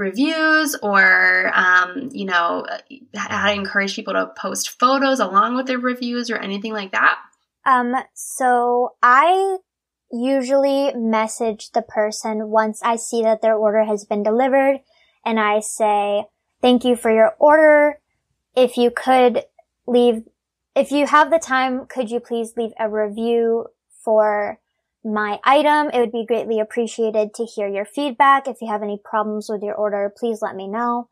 reviews 0.00 0.74
or 0.82 1.52
um, 1.54 2.08
you 2.10 2.24
know 2.24 2.66
how 3.14 3.46
to 3.46 3.54
encourage 3.54 3.94
people 3.94 4.14
to 4.14 4.32
post 4.36 4.80
photos 4.80 5.20
along 5.20 5.56
with 5.56 5.66
their 5.66 5.78
reviews 5.78 6.30
or 6.30 6.36
anything 6.36 6.72
like 6.72 6.92
that 6.92 7.18
um 7.66 7.94
so 8.14 8.94
i 9.02 9.58
usually 10.10 10.92
message 10.94 11.70
the 11.72 11.82
person 11.82 12.48
once 12.48 12.80
i 12.82 12.96
see 12.96 13.22
that 13.22 13.42
their 13.42 13.54
order 13.54 13.84
has 13.84 14.06
been 14.06 14.22
delivered 14.22 14.80
and 15.24 15.38
i 15.38 15.60
say 15.60 16.24
Thank 16.60 16.84
you 16.84 16.96
for 16.96 17.10
your 17.10 17.34
order. 17.38 18.00
If 18.54 18.76
you 18.76 18.90
could 18.90 19.44
leave, 19.86 20.22
if 20.74 20.90
you 20.90 21.06
have 21.06 21.30
the 21.30 21.38
time, 21.38 21.86
could 21.86 22.10
you 22.10 22.20
please 22.20 22.54
leave 22.56 22.72
a 22.78 22.88
review 22.88 23.66
for 24.04 24.58
my 25.04 25.38
item? 25.44 25.90
It 25.92 26.00
would 26.00 26.12
be 26.12 26.26
greatly 26.26 26.60
appreciated 26.60 27.34
to 27.34 27.44
hear 27.44 27.68
your 27.68 27.84
feedback. 27.84 28.46
If 28.46 28.58
you 28.60 28.68
have 28.68 28.82
any 28.82 29.00
problems 29.02 29.48
with 29.48 29.62
your 29.62 29.74
order, 29.74 30.12
please 30.16 30.40
let 30.42 30.54
me 30.54 30.68
know. 30.68 31.08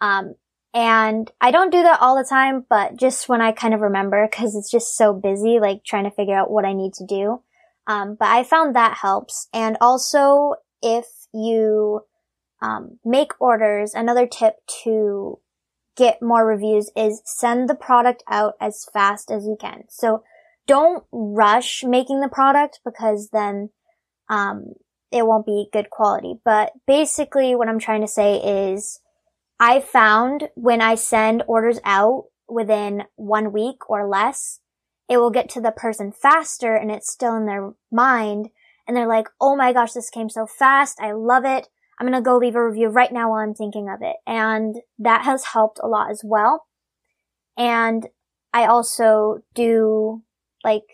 Um, 0.00 0.34
And 0.72 1.30
I 1.40 1.50
don't 1.50 1.72
do 1.72 1.82
that 1.82 2.00
all 2.00 2.16
the 2.16 2.28
time, 2.28 2.64
but 2.70 2.96
just 2.96 3.28
when 3.28 3.40
I 3.40 3.50
kind 3.50 3.74
of 3.74 3.80
remember, 3.80 4.28
cause 4.32 4.54
it's 4.54 4.70
just 4.70 4.96
so 4.96 5.12
busy, 5.12 5.58
like 5.58 5.82
trying 5.84 6.04
to 6.04 6.12
figure 6.12 6.36
out 6.36 6.50
what 6.50 6.64
I 6.64 6.74
need 6.74 6.92
to 6.94 7.06
do. 7.06 7.42
Um, 7.88 8.16
but 8.18 8.28
I 8.28 8.44
found 8.44 8.76
that 8.76 8.98
helps. 8.98 9.48
And 9.52 9.76
also 9.80 10.54
if 10.80 11.06
you, 11.34 12.02
um, 12.62 12.98
make 13.04 13.32
orders, 13.40 13.94
another 13.94 14.26
tip 14.26 14.54
to 14.84 15.38
get 15.96 16.22
more 16.22 16.46
reviews 16.46 16.90
is 16.96 17.22
send 17.24 17.68
the 17.68 17.74
product 17.74 18.22
out 18.28 18.54
as 18.60 18.86
fast 18.92 19.30
as 19.30 19.44
you 19.44 19.56
can. 19.58 19.84
So 19.88 20.22
don't 20.66 21.04
rush 21.12 21.82
making 21.84 22.20
the 22.20 22.28
product 22.28 22.80
because 22.84 23.30
then, 23.32 23.70
um, 24.28 24.74
it 25.10 25.26
won't 25.26 25.46
be 25.46 25.68
good 25.72 25.90
quality. 25.90 26.34
But 26.44 26.72
basically 26.86 27.54
what 27.54 27.68
I'm 27.68 27.78
trying 27.78 28.02
to 28.02 28.08
say 28.08 28.36
is 28.36 29.00
I 29.58 29.80
found 29.80 30.48
when 30.54 30.80
I 30.80 30.94
send 30.94 31.42
orders 31.46 31.80
out 31.84 32.26
within 32.48 33.04
one 33.16 33.52
week 33.52 33.90
or 33.90 34.08
less, 34.08 34.60
it 35.08 35.18
will 35.18 35.30
get 35.30 35.48
to 35.50 35.60
the 35.60 35.72
person 35.72 36.12
faster 36.12 36.76
and 36.76 36.90
it's 36.90 37.10
still 37.10 37.36
in 37.36 37.46
their 37.46 37.72
mind. 37.90 38.50
And 38.86 38.96
they're 38.96 39.08
like, 39.08 39.28
Oh 39.40 39.56
my 39.56 39.72
gosh, 39.72 39.92
this 39.92 40.10
came 40.10 40.28
so 40.28 40.46
fast. 40.46 40.98
I 41.00 41.12
love 41.12 41.44
it. 41.44 41.68
I'm 42.00 42.06
going 42.06 42.18
to 42.18 42.24
go 42.24 42.38
leave 42.38 42.56
a 42.56 42.66
review 42.66 42.88
right 42.88 43.12
now 43.12 43.30
while 43.30 43.40
I'm 43.40 43.52
thinking 43.52 43.90
of 43.90 44.00
it. 44.00 44.16
And 44.26 44.76
that 44.98 45.24
has 45.26 45.44
helped 45.52 45.78
a 45.82 45.86
lot 45.86 46.10
as 46.10 46.22
well. 46.24 46.66
And 47.58 48.08
I 48.54 48.64
also 48.64 49.40
do 49.54 50.22
like 50.64 50.86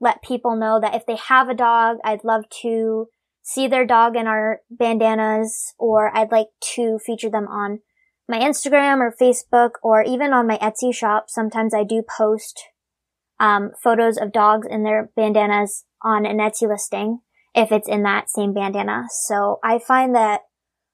let 0.00 0.22
people 0.22 0.56
know 0.56 0.80
that 0.80 0.94
if 0.94 1.04
they 1.04 1.16
have 1.16 1.50
a 1.50 1.54
dog, 1.54 1.98
I'd 2.02 2.24
love 2.24 2.44
to 2.62 3.08
see 3.42 3.68
their 3.68 3.84
dog 3.84 4.16
in 4.16 4.26
our 4.26 4.60
bandanas 4.70 5.74
or 5.78 6.16
I'd 6.16 6.32
like 6.32 6.48
to 6.76 6.98
feature 7.04 7.30
them 7.30 7.46
on 7.46 7.80
my 8.26 8.38
Instagram 8.38 9.00
or 9.00 9.14
Facebook 9.20 9.72
or 9.82 10.02
even 10.02 10.32
on 10.32 10.46
my 10.46 10.56
Etsy 10.56 10.94
shop. 10.94 11.26
Sometimes 11.28 11.74
I 11.74 11.84
do 11.84 12.02
post 12.02 12.62
um, 13.38 13.72
photos 13.82 14.16
of 14.16 14.32
dogs 14.32 14.66
in 14.70 14.84
their 14.84 15.10
bandanas 15.16 15.84
on 16.02 16.24
an 16.24 16.38
Etsy 16.38 16.66
listing 16.66 17.20
if 17.54 17.72
it's 17.72 17.88
in 17.88 18.02
that 18.04 18.30
same 18.30 18.52
bandana. 18.52 19.04
So 19.24 19.58
I 19.62 19.78
find 19.78 20.14
that 20.14 20.42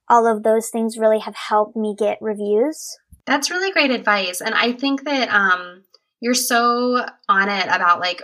all 0.09 0.27
of 0.27 0.43
those 0.43 0.69
things 0.69 0.99
really 0.99 1.19
have 1.19 1.35
helped 1.35 1.77
me 1.77 1.95
get 1.99 2.19
reviews. 2.21 2.97
That's 3.27 3.51
really 3.51 3.73
great 3.73 3.91
advice. 3.91 4.41
And 4.41 4.55
I 4.55 4.73
think 4.73 5.05
that 5.05 5.29
um, 5.29 5.83
you're 6.21 6.35
so 6.35 7.05
on 7.29 7.49
it 7.49 7.67
about 7.67 8.01
like 8.01 8.23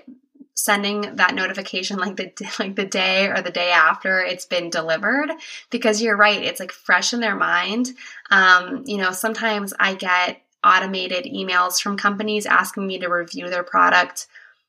sending 0.54 1.16
that 1.16 1.34
notification 1.34 1.98
like 1.98 2.16
the 2.16 2.32
like 2.58 2.76
the 2.76 2.84
day 2.84 3.26
or 3.26 3.40
the 3.40 3.50
day 3.50 3.70
after 3.70 4.20
it's 4.20 4.46
been 4.46 4.70
delivered 4.70 5.30
because 5.70 6.02
you're 6.02 6.16
right 6.16 6.42
it's 6.42 6.60
like 6.60 6.70
fresh 6.70 7.12
in 7.12 7.20
their 7.20 7.34
mind 7.34 7.90
um, 8.30 8.82
you 8.86 8.98
know 8.98 9.12
sometimes 9.12 9.72
i 9.80 9.94
get 9.94 10.42
automated 10.62 11.24
emails 11.24 11.80
from 11.80 11.96
companies 11.96 12.44
asking 12.44 12.86
me 12.86 12.98
to 12.98 13.08
review 13.08 13.48
their 13.48 13.62
product 13.64 14.26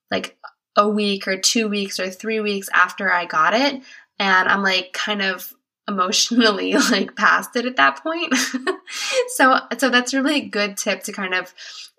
like 0.09 0.37
a 0.75 0.89
week 0.89 1.27
or 1.27 1.37
two 1.37 1.67
weeks 1.67 1.99
or 1.99 2.09
three 2.09 2.39
weeks 2.39 2.69
after 2.73 3.11
I 3.11 3.25
got 3.25 3.53
it. 3.53 3.81
And 4.19 4.49
I'm 4.49 4.63
like 4.63 4.93
kind 4.93 5.21
of 5.21 5.53
emotionally 5.87 6.73
like 6.91 7.15
past 7.15 7.55
it 7.55 7.65
at 7.65 7.75
that 7.77 8.01
point. 8.01 8.33
so 9.35 9.59
so 9.77 9.89
that's 9.89 10.13
really 10.13 10.37
a 10.37 10.47
good 10.47 10.77
tip 10.77 11.03
to 11.03 11.11
kind 11.11 11.33
of 11.33 11.53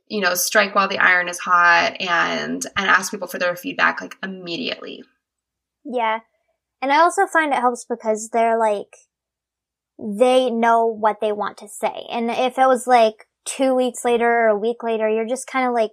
you 0.09 0.21
know 0.21 0.35
strike 0.35 0.75
while 0.75 0.89
the 0.89 0.99
iron 0.99 1.29
is 1.29 1.39
hot 1.39 1.97
and 2.01 2.65
and 2.77 2.89
ask 2.89 3.11
people 3.11 3.29
for 3.29 3.39
their 3.39 3.57
feedback 3.57 4.01
like 4.01 4.17
immediately. 4.23 5.03
Yeah. 5.85 6.21
And 6.81 6.93
I 6.93 6.99
also 6.99 7.27
find 7.27 7.53
it 7.53 7.61
helps 7.61 7.87
because 7.89 8.31
they're 8.33 8.59
like 8.59 8.95
they 9.99 10.51
know 10.51 10.87
what 10.87 11.21
they 11.21 11.33
want 11.33 11.59
to 11.59 11.69
say. 11.69 12.07
And 12.11 12.31
if 12.31 12.59
it 12.59 12.67
was 12.67 12.87
like 12.87 13.27
2 13.45 13.75
weeks 13.75 14.05
later 14.05 14.27
or 14.27 14.49
a 14.49 14.59
week 14.59 14.83
later, 14.83 15.09
you're 15.09 15.27
just 15.27 15.47
kind 15.47 15.69
of 15.69 15.73
like 15.73 15.93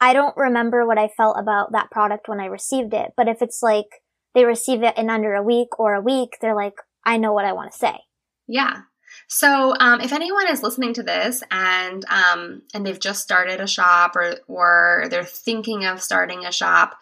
I 0.00 0.12
don't 0.12 0.36
remember 0.36 0.86
what 0.86 0.98
I 0.98 1.08
felt 1.08 1.36
about 1.38 1.72
that 1.72 1.90
product 1.90 2.28
when 2.28 2.40
I 2.40 2.46
received 2.46 2.94
it, 2.94 3.12
but 3.16 3.28
if 3.28 3.42
it's 3.42 3.62
like 3.62 4.02
they 4.34 4.44
receive 4.44 4.82
it 4.82 4.96
in 4.96 5.10
under 5.10 5.34
a 5.34 5.42
week 5.42 5.78
or 5.78 5.94
a 5.94 6.00
week, 6.00 6.36
they're 6.40 6.54
like, 6.54 6.74
I 7.04 7.16
know 7.16 7.32
what 7.32 7.44
I 7.44 7.52
want 7.52 7.72
to 7.72 7.78
say. 7.78 7.98
Yeah. 8.46 8.82
So, 9.26 9.74
um, 9.78 10.00
if 10.00 10.12
anyone 10.12 10.48
is 10.48 10.62
listening 10.62 10.94
to 10.94 11.02
this 11.02 11.42
and 11.50 12.04
um, 12.08 12.62
and 12.72 12.86
they've 12.86 13.00
just 13.00 13.22
started 13.22 13.60
a 13.60 13.66
shop 13.66 14.16
or 14.16 14.36
or 14.46 15.06
they're 15.10 15.24
thinking 15.24 15.84
of 15.84 16.02
starting 16.02 16.44
a 16.44 16.52
shop, 16.52 16.96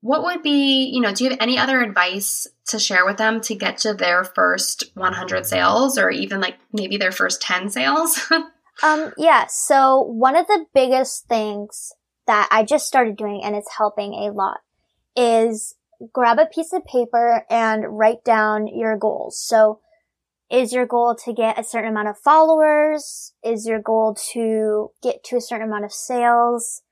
what 0.00 0.22
would 0.22 0.42
be 0.42 0.84
you 0.86 1.00
know? 1.00 1.12
Do 1.12 1.24
you 1.24 1.30
have 1.30 1.40
any 1.40 1.58
other 1.58 1.80
advice 1.80 2.46
to 2.68 2.78
share 2.78 3.04
with 3.04 3.16
them 3.16 3.40
to 3.42 3.54
get 3.54 3.78
to 3.78 3.94
their 3.94 4.24
first 4.24 4.84
100 4.94 5.46
sales 5.46 5.98
or 5.98 6.10
even 6.10 6.40
like 6.40 6.56
maybe 6.72 6.96
their 6.96 7.12
first 7.12 7.42
10 7.42 7.70
sales? 7.70 8.30
um, 8.82 9.12
yeah. 9.16 9.46
So 9.48 10.00
one 10.00 10.36
of 10.36 10.46
the 10.46 10.66
biggest 10.72 11.26
things 11.26 11.92
that 12.30 12.46
I 12.52 12.62
just 12.62 12.86
started 12.86 13.16
doing 13.16 13.42
and 13.42 13.56
it's 13.56 13.76
helping 13.76 14.14
a 14.14 14.30
lot 14.32 14.58
is 15.16 15.74
grab 16.12 16.38
a 16.38 16.46
piece 16.46 16.72
of 16.72 16.84
paper 16.84 17.44
and 17.50 17.98
write 17.98 18.22
down 18.22 18.68
your 18.68 18.96
goals. 18.96 19.42
So 19.44 19.80
is 20.48 20.72
your 20.72 20.86
goal 20.86 21.16
to 21.24 21.32
get 21.32 21.58
a 21.58 21.64
certain 21.64 21.90
amount 21.90 22.06
of 22.06 22.18
followers? 22.18 23.32
Is 23.42 23.66
your 23.66 23.82
goal 23.82 24.16
to 24.32 24.92
get 25.02 25.24
to 25.24 25.38
a 25.38 25.40
certain 25.40 25.66
amount 25.66 25.86
of 25.86 25.92
sales? 25.92 26.82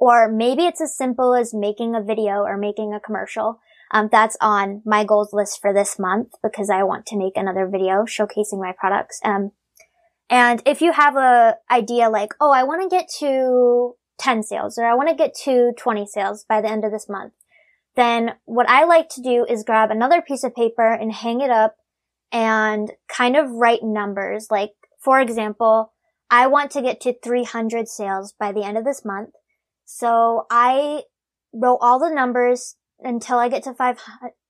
Or 0.00 0.28
maybe 0.28 0.64
it's 0.64 0.80
as 0.80 0.96
simple 0.96 1.32
as 1.32 1.54
making 1.54 1.94
a 1.94 2.02
video 2.02 2.42
or 2.42 2.56
making 2.56 2.92
a 2.92 2.98
commercial. 2.98 3.60
Um, 3.92 4.08
that's 4.10 4.36
on 4.40 4.82
my 4.84 5.04
goals 5.04 5.32
list 5.32 5.60
for 5.60 5.72
this 5.72 5.96
month 5.96 6.32
because 6.42 6.70
I 6.70 6.82
want 6.82 7.06
to 7.06 7.16
make 7.16 7.36
another 7.36 7.68
video 7.68 8.02
showcasing 8.02 8.60
my 8.60 8.72
products. 8.76 9.20
Um, 9.24 9.52
and 10.28 10.60
if 10.66 10.80
you 10.80 10.90
have 10.90 11.14
a 11.14 11.58
idea 11.70 12.10
like, 12.10 12.34
oh, 12.40 12.50
I 12.50 12.64
want 12.64 12.82
to 12.82 12.94
get 12.94 13.06
to 13.20 13.94
10 14.18 14.42
sales 14.42 14.78
or 14.78 14.84
I 14.84 14.94
want 14.94 15.08
to 15.08 15.14
get 15.14 15.34
to 15.44 15.72
20 15.76 16.06
sales 16.06 16.44
by 16.48 16.60
the 16.60 16.70
end 16.70 16.84
of 16.84 16.92
this 16.92 17.08
month, 17.08 17.32
then 17.96 18.32
what 18.44 18.68
I 18.68 18.84
like 18.84 19.08
to 19.10 19.22
do 19.22 19.44
is 19.48 19.64
grab 19.64 19.90
another 19.90 20.22
piece 20.22 20.44
of 20.44 20.54
paper 20.54 20.92
and 20.92 21.12
hang 21.12 21.40
it 21.40 21.50
up 21.50 21.76
and 22.30 22.92
kind 23.08 23.36
of 23.36 23.50
write 23.50 23.82
numbers. 23.82 24.48
Like, 24.50 24.72
for 25.00 25.20
example, 25.20 25.92
I 26.30 26.46
want 26.46 26.70
to 26.72 26.82
get 26.82 27.00
to 27.02 27.14
300 27.22 27.88
sales 27.88 28.34
by 28.38 28.52
the 28.52 28.62
end 28.62 28.76
of 28.76 28.84
this 28.84 29.04
month. 29.04 29.30
So 29.84 30.46
I 30.50 31.02
wrote 31.52 31.78
all 31.80 31.98
the 31.98 32.14
numbers 32.14 32.76
until 33.00 33.38
I 33.38 33.48
get 33.48 33.62
to 33.64 33.74
five, 33.74 33.98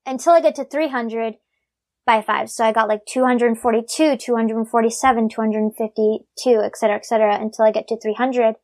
until 0.05 0.33
I 0.33 0.41
get 0.41 0.55
to 0.55 0.65
300 0.65 1.35
by 2.05 2.21
five. 2.21 2.49
So 2.49 2.65
I 2.65 2.71
got 2.71 2.87
like 2.87 3.05
242, 3.05 4.17
247, 4.17 5.29
252, 5.29 6.61
et 6.63 6.77
cetera, 6.77 6.95
et 6.95 7.05
cetera, 7.05 7.39
until 7.39 7.65
I 7.65 7.71
get 7.71 7.87
to 7.87 7.99
300 7.99 8.55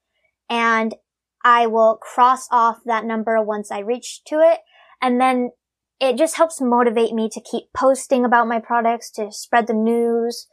and 0.49 0.95
I 1.43 1.67
will 1.67 1.97
cross 1.97 2.47
off 2.51 2.79
that 2.85 3.05
number 3.05 3.41
once 3.41 3.71
I 3.71 3.79
reach 3.79 4.23
to 4.25 4.35
it. 4.39 4.59
And 5.01 5.21
then 5.21 5.51
it 5.99 6.17
just 6.17 6.37
helps 6.37 6.59
motivate 6.59 7.13
me 7.13 7.29
to 7.29 7.41
keep 7.41 7.65
posting 7.73 8.25
about 8.25 8.47
my 8.47 8.59
products, 8.59 9.11
to 9.11 9.31
spread 9.31 9.67
the 9.67 9.73
news, 9.73 10.47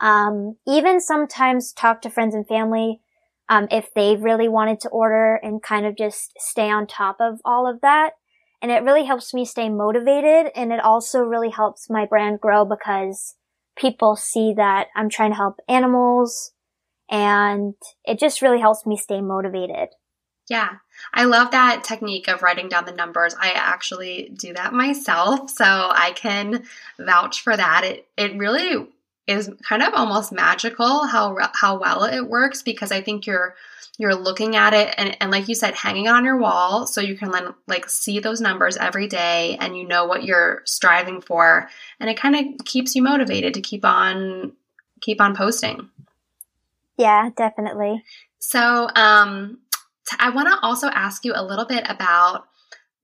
um, 0.00 0.56
even 0.66 1.00
sometimes 1.00 1.72
talk 1.72 2.00
to 2.02 2.10
friends 2.10 2.34
and 2.34 2.46
family, 2.46 3.00
um, 3.48 3.68
if 3.70 3.92
they 3.94 4.16
really 4.16 4.48
wanted 4.48 4.80
to 4.80 4.88
order 4.88 5.36
and 5.36 5.62
kind 5.62 5.86
of 5.86 5.96
just 5.96 6.32
stay 6.38 6.70
on 6.70 6.86
top 6.86 7.16
of 7.20 7.40
all 7.44 7.68
of 7.68 7.80
that. 7.80 8.12
And 8.62 8.70
it 8.70 8.82
really 8.82 9.04
helps 9.04 9.34
me 9.34 9.44
stay 9.44 9.68
motivated. 9.68 10.50
And 10.54 10.72
it 10.72 10.80
also 10.80 11.20
really 11.20 11.50
helps 11.50 11.90
my 11.90 12.06
brand 12.06 12.40
grow 12.40 12.64
because 12.64 13.34
people 13.76 14.16
see 14.16 14.54
that 14.56 14.88
I'm 14.96 15.08
trying 15.08 15.30
to 15.30 15.36
help 15.36 15.60
animals 15.68 16.52
and 17.10 17.74
it 18.04 18.18
just 18.18 18.42
really 18.42 18.60
helps 18.60 18.86
me 18.86 18.96
stay 18.96 19.20
motivated. 19.20 19.88
Yeah. 20.48 20.76
I 21.12 21.24
love 21.24 21.50
that 21.50 21.82
technique 21.82 22.28
of 22.28 22.42
writing 22.42 22.68
down 22.68 22.84
the 22.84 22.92
numbers. 22.92 23.34
I 23.38 23.50
actually 23.50 24.32
do 24.36 24.52
that 24.54 24.72
myself, 24.72 25.50
so 25.50 25.64
I 25.64 26.12
can 26.14 26.64
vouch 26.98 27.42
for 27.42 27.56
that. 27.56 27.84
It 27.84 28.06
it 28.16 28.36
really 28.36 28.86
is 29.26 29.50
kind 29.68 29.82
of 29.82 29.92
almost 29.94 30.32
magical 30.32 31.04
how 31.06 31.36
how 31.54 31.78
well 31.78 32.04
it 32.04 32.28
works 32.28 32.62
because 32.62 32.92
I 32.92 33.02
think 33.02 33.26
you're 33.26 33.56
you're 33.98 34.14
looking 34.14 34.56
at 34.56 34.74
it 34.74 34.94
and, 34.98 35.16
and 35.20 35.30
like 35.30 35.48
you 35.48 35.54
said 35.54 35.74
hanging 35.74 36.06
on 36.06 36.24
your 36.24 36.36
wall 36.36 36.86
so 36.86 37.00
you 37.00 37.16
can 37.16 37.32
like 37.66 37.88
see 37.88 38.20
those 38.20 38.40
numbers 38.40 38.76
every 38.76 39.08
day 39.08 39.56
and 39.58 39.76
you 39.76 39.86
know 39.86 40.04
what 40.04 40.22
you're 40.22 40.62
striving 40.64 41.20
for 41.20 41.68
and 41.98 42.10
it 42.10 42.18
kind 42.20 42.36
of 42.36 42.64
keeps 42.64 42.94
you 42.94 43.02
motivated 43.02 43.54
to 43.54 43.60
keep 43.60 43.84
on 43.84 44.52
keep 45.00 45.20
on 45.20 45.34
posting 45.34 45.88
yeah, 46.96 47.30
definitely. 47.36 48.02
So, 48.38 48.88
um, 48.94 49.58
t- 50.08 50.16
I 50.18 50.30
want 50.30 50.48
to 50.48 50.58
also 50.64 50.88
ask 50.88 51.24
you 51.24 51.32
a 51.34 51.44
little 51.44 51.66
bit 51.66 51.84
about 51.88 52.46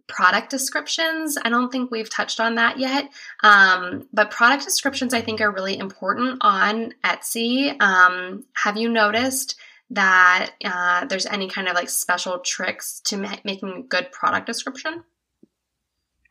product 0.08 0.50
descriptions. 0.50 1.38
I 1.42 1.48
don't 1.48 1.70
think 1.70 1.90
we've 1.90 2.10
touched 2.10 2.40
on 2.40 2.56
that 2.56 2.78
yet, 2.78 3.08
um, 3.42 4.08
but 4.12 4.30
product 4.30 4.64
descriptions 4.64 5.14
I 5.14 5.20
think 5.20 5.40
are 5.40 5.50
really 5.50 5.78
important 5.78 6.38
on 6.42 6.94
Etsy. 7.04 7.80
Um, 7.80 8.44
have 8.54 8.76
you 8.76 8.88
noticed 8.88 9.56
that 9.90 10.52
uh, 10.64 11.04
there's 11.06 11.26
any 11.26 11.48
kind 11.48 11.68
of 11.68 11.74
like 11.74 11.90
special 11.90 12.38
tricks 12.40 13.00
to 13.04 13.16
ma- 13.16 13.36
making 13.44 13.70
a 13.70 13.82
good 13.82 14.10
product 14.12 14.46
description? 14.46 15.04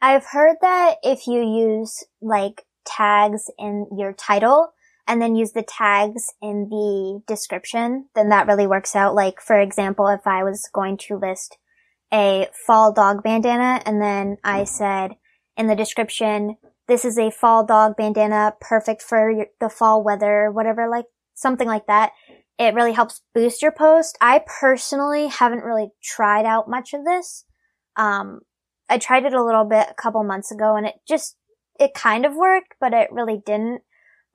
I've 0.02 0.26
heard 0.26 0.58
that 0.62 0.96
if 1.04 1.28
you 1.28 1.42
use 1.42 2.04
like 2.22 2.66
tags 2.86 3.50
in 3.60 3.88
your 3.96 4.14
title, 4.14 4.74
and 5.12 5.22
then 5.22 5.36
use 5.36 5.52
the 5.52 5.62
tags 5.62 6.28
in 6.42 6.70
the 6.70 7.22
description, 7.28 8.06
then 8.16 8.30
that 8.30 8.48
really 8.48 8.66
works 8.66 8.96
out. 8.96 9.14
Like, 9.14 9.42
for 9.42 9.60
example, 9.60 10.08
if 10.08 10.26
I 10.26 10.42
was 10.46 10.70
going 10.74 10.96
to 11.00 11.18
list 11.18 11.58
a 12.14 12.48
fall 12.66 12.94
dog 12.94 13.22
bandana 13.22 13.82
and 13.86 14.02
then 14.02 14.38
I 14.42 14.64
said 14.64 15.18
in 15.58 15.68
the 15.68 15.76
description, 15.76 16.56
this 16.88 17.04
is 17.04 17.18
a 17.18 17.30
fall 17.30 17.66
dog 17.66 17.98
bandana, 17.98 18.54
perfect 18.62 19.02
for 19.02 19.30
your, 19.30 19.48
the 19.60 19.68
fall 19.68 20.02
weather, 20.02 20.50
whatever, 20.50 20.88
like 20.88 21.08
something 21.34 21.68
like 21.68 21.88
that. 21.88 22.14
It 22.58 22.74
really 22.74 22.94
helps 22.94 23.22
boost 23.36 23.62
your 23.62 23.74
post. 23.74 24.18
I 24.22 24.42
personally 24.62 25.28
haven't 25.28 25.66
really 25.66 25.90
tried 26.02 26.46
out 26.46 26.70
much 26.70 26.94
of 26.94 27.04
this. 27.04 27.44
Um, 27.98 28.40
I 28.88 28.98
tried 28.98 29.26
it 29.26 29.34
a 29.34 29.44
little 29.44 29.66
bit 29.66 29.88
a 29.90 30.02
couple 30.02 30.24
months 30.24 30.54
ago 30.54 30.78
and 30.78 30.88
it 30.88 30.96
just, 31.06 31.36
it 31.78 31.94
kind 31.94 32.26
of 32.26 32.34
worked, 32.34 32.76
but 32.80 32.94
it 32.94 33.12
really 33.12 33.42
didn't. 33.46 33.82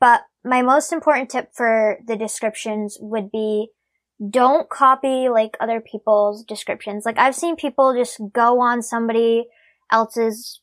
But 0.01 0.23
my 0.45 0.63
most 0.63 0.93
important 0.93 1.31
tip 1.31 1.51
for 1.55 1.99
the 2.07 2.17
descriptions 2.17 2.99
would 3.01 3.31
be 3.31 3.69
don't 4.31 4.69
copy 4.69 5.29
like 5.29 5.57
other 5.61 5.81
people's 5.81 6.45
descriptions. 6.45 7.05
Like 7.05 7.19
I've 7.19 7.35
seen 7.35 7.57
people 7.57 7.95
just 7.95 8.21
go 8.33 8.61
on 8.61 8.83
somebody 8.83 9.47
else's 9.91 10.61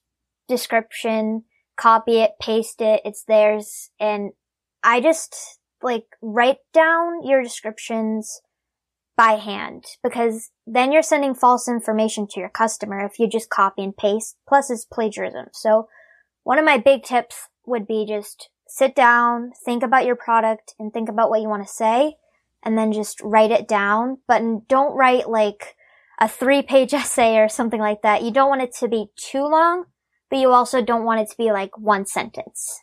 description, 0.47 1.43
copy 1.77 2.19
it, 2.19 2.31
paste 2.41 2.81
it, 2.81 3.01
it's 3.05 3.23
theirs, 3.23 3.89
and 3.99 4.31
I 4.83 5.01
just 5.01 5.59
like 5.81 6.05
write 6.21 6.57
down 6.73 7.25
your 7.25 7.43
descriptions 7.43 8.41
by 9.15 9.33
hand 9.33 9.85
because 10.03 10.49
then 10.65 10.91
you're 10.91 11.03
sending 11.03 11.35
false 11.35 11.67
information 11.67 12.27
to 12.27 12.39
your 12.39 12.49
customer 12.49 13.05
if 13.05 13.19
you 13.19 13.27
just 13.27 13.49
copy 13.49 13.83
and 13.83 13.95
paste. 13.95 14.37
Plus 14.47 14.71
it's 14.71 14.85
plagiarism. 14.85 15.47
So 15.53 15.87
one 16.43 16.57
of 16.57 16.65
my 16.65 16.77
big 16.77 17.03
tips 17.03 17.47
would 17.65 17.85
be 17.85 18.05
just 18.07 18.49
sit 18.73 18.95
down, 18.95 19.51
think 19.63 19.83
about 19.83 20.03
your 20.03 20.15
product 20.15 20.73
and 20.79 20.91
think 20.91 21.07
about 21.07 21.29
what 21.29 21.39
you 21.39 21.47
want 21.47 21.65
to 21.65 21.71
say 21.71 22.15
and 22.63 22.75
then 22.75 22.91
just 22.91 23.21
write 23.21 23.51
it 23.51 23.67
down. 23.67 24.17
But 24.27 24.67
don't 24.67 24.95
write 24.95 25.29
like 25.29 25.75
a 26.19 26.27
three 26.27 26.63
page 26.63 26.91
essay 26.93 27.37
or 27.37 27.49
something 27.49 27.79
like 27.79 28.01
that. 28.01 28.23
You 28.23 28.31
don't 28.31 28.49
want 28.49 28.63
it 28.63 28.73
to 28.79 28.87
be 28.87 29.11
too 29.15 29.43
long, 29.43 29.85
but 30.31 30.39
you 30.39 30.49
also 30.49 30.81
don't 30.81 31.05
want 31.05 31.21
it 31.21 31.29
to 31.29 31.37
be 31.37 31.51
like 31.51 31.77
one 31.77 32.07
sentence. 32.07 32.81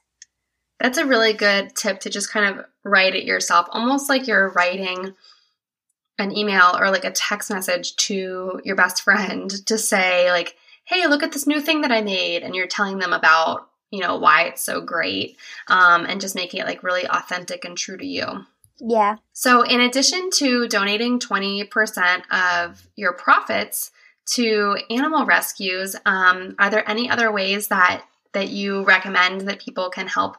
That's 0.79 0.96
a 0.96 1.07
really 1.07 1.33
good 1.33 1.74
tip 1.74 1.98
to 2.00 2.11
just 2.11 2.31
kind 2.31 2.57
of 2.57 2.64
write 2.85 3.16
it 3.16 3.24
yourself, 3.24 3.66
almost 3.70 4.09
like 4.09 4.29
you're 4.29 4.53
writing 4.53 5.14
an 6.18 6.37
email 6.37 6.76
or 6.79 6.90
like 6.90 7.05
a 7.05 7.11
text 7.11 7.50
message 7.50 7.96
to 7.96 8.61
your 8.64 8.76
best 8.76 9.03
friend 9.03 9.50
to 9.66 9.76
say 9.76 10.31
like, 10.31 10.55
"Hey, 10.85 11.09
look 11.09 11.24
at 11.24 11.33
this 11.33 11.48
new 11.48 11.61
thing 11.61 11.81
that 11.81 11.90
I 11.90 12.00
made," 12.00 12.44
and 12.44 12.55
you're 12.55 12.68
telling 12.68 12.98
them 12.98 13.12
about 13.12 13.69
you 13.90 14.00
know 14.00 14.16
why 14.16 14.44
it's 14.44 14.62
so 14.62 14.81
great, 14.81 15.37
um, 15.68 16.07
and 16.07 16.20
just 16.20 16.35
making 16.35 16.61
it 16.61 16.66
like 16.66 16.83
really 16.83 17.07
authentic 17.07 17.64
and 17.64 17.76
true 17.76 17.96
to 17.96 18.07
you. 18.07 18.44
Yeah. 18.81 19.16
So, 19.33 19.62
in 19.62 19.81
addition 19.81 20.31
to 20.37 20.66
donating 20.68 21.18
20% 21.18 22.22
of 22.31 22.88
your 22.96 23.12
profits 23.12 23.90
to 24.35 24.79
animal 24.88 25.26
rescues, 25.26 25.96
um, 26.07 26.55
are 26.59 26.70
there 26.70 26.88
any 26.88 27.11
other 27.11 27.31
ways 27.31 27.68
that 27.68 28.03
that 28.33 28.48
you 28.48 28.85
recommend 28.85 29.42
that 29.42 29.61
people 29.61 29.90
can 29.90 30.07
help 30.07 30.37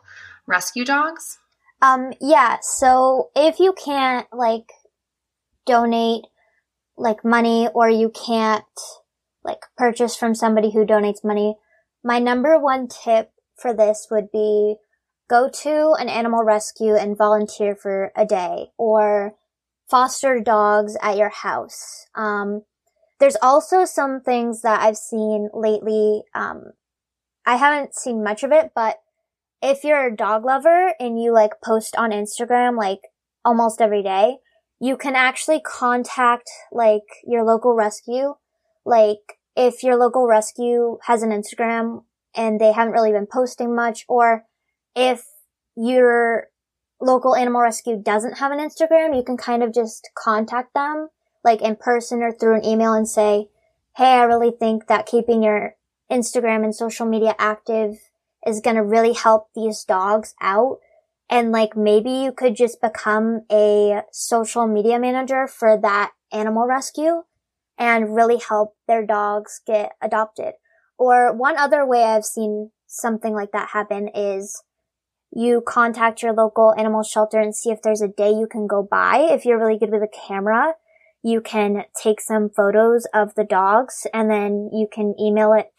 rescue 0.48 0.86
dogs? 0.86 1.38
Um, 1.82 2.14
yeah. 2.20 2.58
So, 2.62 3.30
if 3.36 3.60
you 3.60 3.74
can't 3.74 4.28
like 4.34 4.72
donate 5.66 6.24
like 6.98 7.24
money 7.24 7.68
or 7.74 7.90
you 7.90 8.10
can't 8.10 8.64
like 9.44 9.62
purchase 9.78 10.16
from 10.16 10.36
somebody 10.36 10.72
who 10.72 10.86
donates 10.86 11.24
money, 11.24 11.58
my 12.04 12.20
number 12.20 12.58
one 12.58 12.88
tip 12.88 13.32
for 13.62 13.74
this 13.74 14.08
would 14.10 14.32
be 14.32 14.76
go 15.30 15.50
to 15.50 15.93
an 15.97 16.10
animal 16.10 16.43
rescue 16.43 16.95
and 16.95 17.17
volunteer 17.17 17.76
for 17.76 18.12
a 18.15 18.26
day 18.26 18.67
or 18.78 19.36
foster 19.89 20.39
dogs 20.39 20.97
at 21.02 21.17
your 21.17 21.30
house. 21.30 22.08
Um, 22.15 22.63
there's 23.19 23.38
also 23.41 23.86
some 23.86 24.21
things 24.21 24.62
that 24.62 24.82
I've 24.82 24.97
seen 24.97 25.50
lately. 25.54 26.24
Um, 26.34 26.71
I 27.45 27.58
haven't 27.58 27.95
seen 27.95 28.24
much 28.24 28.43
of 28.43 28.52
it, 28.52 28.71
but 28.76 28.97
if 29.62 29.84
you're 29.84 30.08
a 30.08 30.15
dog 30.15 30.43
lover 30.43 30.93
and 31.00 31.21
you 31.21 31.32
like 31.32 31.62
post 31.63 31.95
on 31.95 32.12
Instagram 32.12 32.78
like 32.78 33.02
almost 33.45 33.80
every 33.80 34.02
day, 34.02 34.38
you 34.80 34.97
can 34.97 35.15
actually 35.15 35.62
contact 35.62 36.50
like 36.71 37.04
your 37.26 37.43
local 37.45 37.76
rescue. 37.76 38.34
Like 38.86 39.38
if 39.56 39.84
your 39.84 39.97
local 39.97 40.28
rescue 40.28 40.97
has 41.04 41.21
an 41.21 41.30
Instagram 41.30 42.04
and 42.36 42.60
they 42.60 42.72
haven't 42.72 42.94
really 42.94 43.12
been 43.12 43.28
posting 43.28 43.76
much 43.76 44.06
or 44.08 44.46
if 44.96 45.24
your 45.76 46.48
local 47.00 47.36
animal 47.36 47.62
rescue 47.62 48.02
doesn't 48.02 48.38
have 48.38 48.52
an 48.52 48.60
Instagram, 48.60 49.15
you 49.15 49.24
can 49.24 49.38
kind 49.38 49.63
of 49.63 49.74
just 49.74 50.10
contact 50.15 50.74
them, 50.74 51.10
like 51.44 51.62
in 51.62 51.76
person 51.76 52.22
or 52.22 52.32
through 52.32 52.56
an 52.56 52.65
email 52.65 52.94
and 52.94 53.08
say, 53.08 53.48
Hey, 53.98 54.13
I 54.13 54.24
really 54.24 54.52
think 54.52 54.88
that 54.88 55.06
keeping 55.06 55.44
your 55.44 55.76
Instagram 56.12 56.63
and 56.63 56.76
social 56.76 57.06
media 57.06 57.36
active 57.39 57.98
is 58.46 58.62
going 58.62 58.76
to 58.76 58.84
really 58.84 59.13
help 59.13 59.48
these 59.56 59.84
dogs 59.84 60.34
out. 60.41 60.80
And 61.30 61.52
like 61.52 61.76
maybe 61.76 62.12
you 62.12 62.32
could 62.32 62.56
just 62.56 62.82
become 62.82 63.41
a 63.52 64.02
social 64.12 64.67
media 64.67 65.00
manager 65.00 65.48
for 65.48 65.80
that 65.82 66.12
animal 66.32 66.67
rescue 66.67 67.24
and 67.78 68.15
really 68.15 68.38
help 68.38 68.76
their 68.88 69.06
dogs 69.06 69.62
get 69.65 69.94
adopted. 70.02 70.54
Or 71.02 71.34
one 71.34 71.58
other 71.58 71.84
way 71.84 72.04
I've 72.04 72.26
seen 72.26 72.70
something 72.86 73.34
like 73.34 73.54
that 73.54 73.70
happen 73.70 74.08
is 74.14 74.62
you 75.34 75.64
contact 75.68 76.22
your 76.22 76.32
local 76.32 76.76
animal 76.78 77.02
shelter 77.02 77.40
and 77.40 77.56
see 77.56 77.72
if 77.72 77.82
there's 77.82 78.04
a 78.04 78.08
day 78.08 78.30
you 78.30 78.46
can 78.46 78.68
go 78.68 78.84
by. 78.84 79.28
If 79.32 79.44
you're 79.44 79.58
really 79.58 79.80
good 79.80 79.90
with 79.90 80.04
a 80.04 80.28
camera, 80.28 80.74
you 81.24 81.42
can 81.42 81.86
take 82.00 82.22
some 82.22 82.52
photos 82.56 83.08
of 83.16 83.34
the 83.34 83.44
dogs 83.44 84.06
and 84.14 84.30
then 84.30 84.70
you 84.72 84.88
can 84.94 85.16
email 85.20 85.54
it 85.54 85.72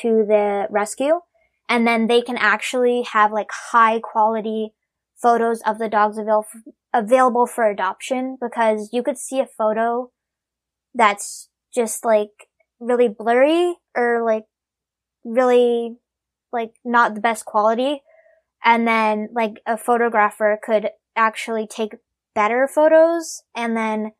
to 0.00 0.24
the 0.26 0.66
rescue. 0.70 1.20
And 1.68 1.86
then 1.86 2.06
they 2.06 2.22
can 2.22 2.38
actually 2.38 3.02
have 3.12 3.32
like 3.32 3.50
high 3.72 4.00
quality 4.00 4.72
photos 5.20 5.60
of 5.66 5.76
the 5.76 5.90
dogs 5.90 6.16
avail- 6.16 6.46
available 6.94 7.46
for 7.46 7.68
adoption 7.68 8.38
because 8.40 8.88
you 8.94 9.02
could 9.02 9.18
see 9.18 9.40
a 9.40 9.46
photo 9.46 10.10
that's 10.94 11.50
just 11.74 12.02
like 12.02 12.48
really 12.80 13.08
blurry 13.08 13.74
or 13.94 14.24
like 14.24 14.44
really 15.24 15.96
like 16.52 16.72
not 16.84 17.14
the 17.14 17.20
best 17.20 17.44
quality 17.44 18.02
and 18.64 18.86
then 18.86 19.28
like 19.32 19.54
a 19.66 19.76
photographer 19.76 20.58
could 20.62 20.90
actually 21.16 21.66
take 21.66 21.92
better 22.34 22.68
photos 22.72 23.42
and 23.54 23.76
then 23.76 24.12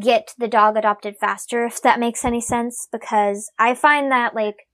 get 0.00 0.34
the 0.38 0.48
dog 0.48 0.76
adopted 0.76 1.16
faster 1.20 1.64
if 1.64 1.80
that 1.82 2.00
makes 2.00 2.24
any 2.24 2.40
sense 2.40 2.88
because 2.90 3.50
I 3.58 3.74
find 3.74 4.10
that 4.10 4.34
like 4.34 4.66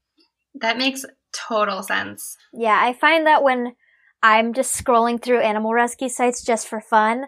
that 0.54 0.78
makes 0.78 1.04
total 1.32 1.82
sense. 1.82 2.36
Yeah, 2.52 2.78
I 2.80 2.92
find 2.92 3.26
that 3.26 3.42
when 3.42 3.74
I'm 4.22 4.52
just 4.52 4.82
scrolling 4.82 5.22
through 5.22 5.40
animal 5.40 5.72
rescue 5.72 6.08
sites 6.08 6.44
just 6.44 6.68
for 6.68 6.80
fun, 6.80 7.24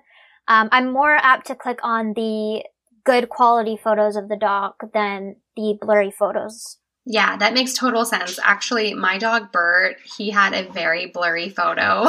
um, 0.48 0.68
I'm 0.72 0.92
more 0.92 1.16
apt 1.16 1.46
to 1.46 1.54
click 1.54 1.78
on 1.82 2.12
the 2.14 2.64
good 3.04 3.28
quality 3.28 3.78
photos 3.82 4.16
of 4.16 4.28
the 4.28 4.36
dog 4.36 4.74
than 4.92 5.36
the 5.56 5.76
blurry 5.80 6.10
photos. 6.10 6.78
Yeah, 7.04 7.36
that 7.36 7.54
makes 7.54 7.74
total 7.74 8.04
sense. 8.04 8.38
Actually, 8.42 8.94
my 8.94 9.18
dog 9.18 9.50
Bert, 9.50 9.96
he 10.16 10.30
had 10.30 10.52
a 10.54 10.70
very 10.70 11.06
blurry 11.06 11.48
photo 11.48 12.06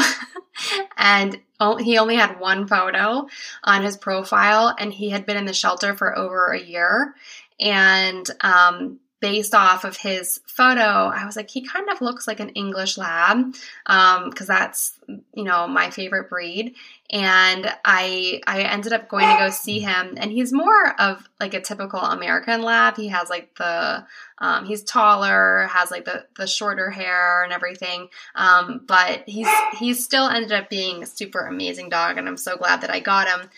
and 0.97 1.39
he 1.79 1.97
only 1.97 2.15
had 2.15 2.39
one 2.39 2.67
photo 2.67 3.27
on 3.63 3.84
his 3.84 3.97
profile 3.97 4.75
and 4.77 4.93
he 4.93 5.10
had 5.10 5.25
been 5.25 5.38
in 5.38 5.45
the 5.45 5.53
shelter 5.53 5.95
for 5.95 6.17
over 6.17 6.51
a 6.51 6.62
year. 6.62 7.15
And 7.60 8.29
um, 8.41 8.99
based 9.23 9.55
off 9.55 9.86
of 9.86 9.95
his 9.95 10.41
photo, 10.45 10.81
I 10.81 11.25
was 11.25 11.38
like, 11.38 11.49
he 11.49 11.65
kind 11.65 11.89
of 11.89 12.01
looks 12.01 12.27
like 12.27 12.41
an 12.41 12.49
English 12.49 12.97
lab 12.97 13.53
because 13.86 14.17
um, 14.17 14.45
that's 14.45 14.99
you 15.33 15.45
know 15.45 15.65
my 15.65 15.91
favorite 15.91 16.29
breed. 16.29 16.75
And 17.09 17.73
I 17.86 18.41
I 18.45 18.63
ended 18.63 18.91
up 18.91 19.07
going 19.07 19.29
to 19.29 19.38
go 19.38 19.49
see 19.49 19.79
him, 19.79 20.15
and 20.17 20.29
he's 20.29 20.51
more 20.51 20.99
of 20.99 21.25
like 21.39 21.53
a 21.53 21.62
typical 21.62 22.01
American 22.01 22.63
lab. 22.63 22.97
He 22.97 23.07
has 23.07 23.29
like 23.29 23.55
the 23.55 24.05
um, 24.39 24.65
he's 24.65 24.83
taller, 24.83 25.69
has 25.71 25.89
like 25.89 26.03
the 26.03 26.25
the 26.36 26.45
shorter 26.45 26.89
hair 26.89 27.45
and 27.45 27.53
everything. 27.53 28.09
Um, 28.36 28.81
but 28.86 29.23
he's 29.25 29.47
he's 29.79 30.03
still 30.03 30.27
ended 30.27 30.51
up 30.51 30.69
being 30.69 31.01
a 31.01 31.05
super 31.05 31.47
amazing 31.47 31.88
dog, 31.88 32.17
and 32.17 32.27
I'm 32.27 32.36
so 32.36 32.57
glad 32.57 32.81
that 32.81 32.89
I 32.89 32.99
got 32.99 33.29
him. 33.29 33.49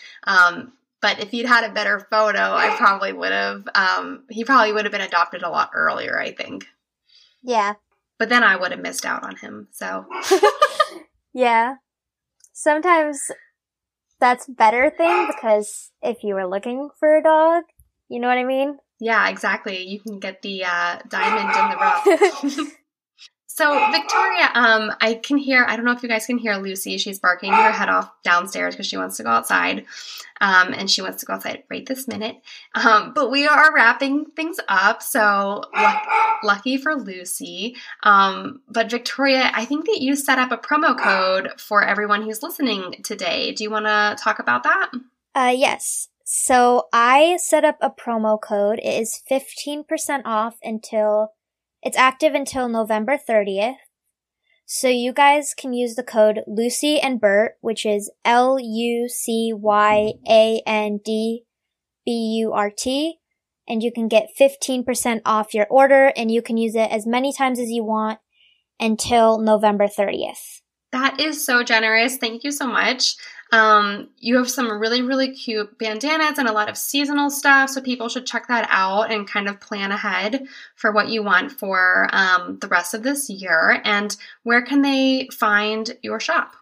But 1.02 1.20
if 1.20 1.30
he'd 1.30 1.46
had 1.46 1.64
a 1.64 1.74
better 1.74 2.06
photo, 2.10 2.38
I 2.38 2.74
probably 2.76 3.12
would 3.12 3.32
have. 3.32 3.68
Um, 3.74 4.24
he 4.30 4.44
probably 4.44 4.72
would 4.72 4.84
have 4.84 4.92
been 4.92 5.00
adopted 5.00 5.42
a 5.42 5.50
lot 5.50 5.70
earlier, 5.74 6.18
I 6.18 6.32
think. 6.32 6.66
Yeah. 7.42 7.74
But 8.18 8.28
then 8.28 8.42
I 8.42 8.56
would 8.56 8.70
have 8.72 8.80
missed 8.80 9.04
out 9.04 9.22
on 9.22 9.36
him. 9.36 9.68
So. 9.72 10.06
yeah. 11.34 11.76
Sometimes 12.52 13.20
that's 14.18 14.46
better 14.46 14.90
thing 14.90 15.26
because 15.26 15.90
if 16.02 16.24
you 16.24 16.34
were 16.34 16.46
looking 16.46 16.88
for 16.98 17.16
a 17.16 17.22
dog, 17.22 17.64
you 18.08 18.18
know 18.18 18.28
what 18.28 18.38
I 18.38 18.44
mean? 18.44 18.78
Yeah, 18.98 19.28
exactly. 19.28 19.82
You 19.82 20.00
can 20.00 20.18
get 20.18 20.40
the 20.40 20.64
uh, 20.64 20.98
diamond 21.08 21.50
in 21.50 21.70
the 21.70 21.76
rough. 21.76 22.72
So 23.56 23.90
Victoria, 23.90 24.50
um, 24.52 24.92
I 25.00 25.14
can 25.14 25.38
hear. 25.38 25.64
I 25.66 25.76
don't 25.76 25.86
know 25.86 25.92
if 25.92 26.02
you 26.02 26.10
guys 26.10 26.26
can 26.26 26.36
hear 26.36 26.56
Lucy. 26.56 26.98
She's 26.98 27.18
barking 27.18 27.54
her 27.54 27.72
head 27.72 27.88
off 27.88 28.12
downstairs 28.22 28.74
because 28.74 28.86
she 28.86 28.98
wants 28.98 29.16
to 29.16 29.22
go 29.22 29.30
outside, 29.30 29.86
um, 30.42 30.74
and 30.74 30.90
she 30.90 31.00
wants 31.00 31.20
to 31.20 31.26
go 31.26 31.32
outside 31.32 31.62
right 31.70 31.86
this 31.86 32.06
minute. 32.06 32.36
Um, 32.74 33.14
but 33.14 33.30
we 33.30 33.46
are 33.46 33.74
wrapping 33.74 34.26
things 34.26 34.60
up, 34.68 35.02
so 35.02 35.62
lucky 36.44 36.76
for 36.76 36.96
Lucy. 36.96 37.76
Um, 38.02 38.60
but 38.68 38.90
Victoria, 38.90 39.50
I 39.54 39.64
think 39.64 39.86
that 39.86 40.02
you 40.02 40.16
set 40.16 40.38
up 40.38 40.52
a 40.52 40.58
promo 40.58 40.94
code 40.94 41.58
for 41.58 41.82
everyone 41.82 42.20
who's 42.20 42.42
listening 42.42 42.96
today. 43.04 43.52
Do 43.52 43.64
you 43.64 43.70
want 43.70 43.86
to 43.86 44.22
talk 44.22 44.38
about 44.38 44.64
that? 44.64 44.90
Uh, 45.34 45.54
yes. 45.56 46.08
So 46.24 46.88
I 46.92 47.38
set 47.40 47.64
up 47.64 47.78
a 47.80 47.88
promo 47.88 48.38
code. 48.38 48.80
It 48.80 49.00
is 49.00 49.22
15% 49.30 49.86
off 50.26 50.58
until 50.62 51.32
it's 51.86 51.96
active 51.96 52.34
until 52.34 52.68
November 52.68 53.16
30th. 53.16 53.76
So 54.64 54.88
you 54.88 55.12
guys 55.12 55.54
can 55.56 55.72
use 55.72 55.94
the 55.94 56.02
code 56.02 56.40
Lucy 56.44 56.98
and 56.98 57.20
Bert, 57.20 57.52
which 57.60 57.86
is 57.86 58.10
L 58.24 58.58
U 58.60 59.08
C 59.08 59.52
Y 59.54 60.14
A 60.28 60.60
N 60.66 60.98
D 61.04 61.44
B 62.04 62.10
U 62.40 62.52
R 62.52 62.72
T, 62.76 63.20
and 63.68 63.84
you 63.84 63.92
can 63.92 64.08
get 64.08 64.30
15% 64.36 65.20
off 65.24 65.54
your 65.54 65.68
order 65.70 66.12
and 66.16 66.28
you 66.28 66.42
can 66.42 66.56
use 66.56 66.74
it 66.74 66.90
as 66.90 67.06
many 67.06 67.32
times 67.32 67.60
as 67.60 67.70
you 67.70 67.84
want 67.84 68.18
until 68.80 69.38
November 69.38 69.86
30th. 69.86 70.62
That 70.96 71.20
is 71.20 71.44
so 71.44 71.62
generous. 71.62 72.16
Thank 72.16 72.42
you 72.42 72.50
so 72.50 72.66
much. 72.66 73.16
Um, 73.52 74.08
you 74.18 74.38
have 74.38 74.48
some 74.48 74.80
really, 74.80 75.02
really 75.02 75.30
cute 75.30 75.78
bandanas 75.78 76.38
and 76.38 76.48
a 76.48 76.52
lot 76.52 76.70
of 76.70 76.78
seasonal 76.78 77.28
stuff, 77.28 77.68
so 77.68 77.82
people 77.82 78.08
should 78.08 78.24
check 78.24 78.48
that 78.48 78.66
out 78.70 79.12
and 79.12 79.28
kind 79.28 79.46
of 79.46 79.60
plan 79.60 79.92
ahead 79.92 80.46
for 80.74 80.92
what 80.92 81.10
you 81.10 81.22
want 81.22 81.52
for 81.52 82.08
um, 82.12 82.58
the 82.62 82.68
rest 82.68 82.94
of 82.94 83.02
this 83.02 83.28
year. 83.28 83.82
And 83.84 84.16
where 84.42 84.62
can 84.62 84.80
they 84.80 85.28
find 85.30 85.98
your 86.02 86.18
shop? 86.18 86.52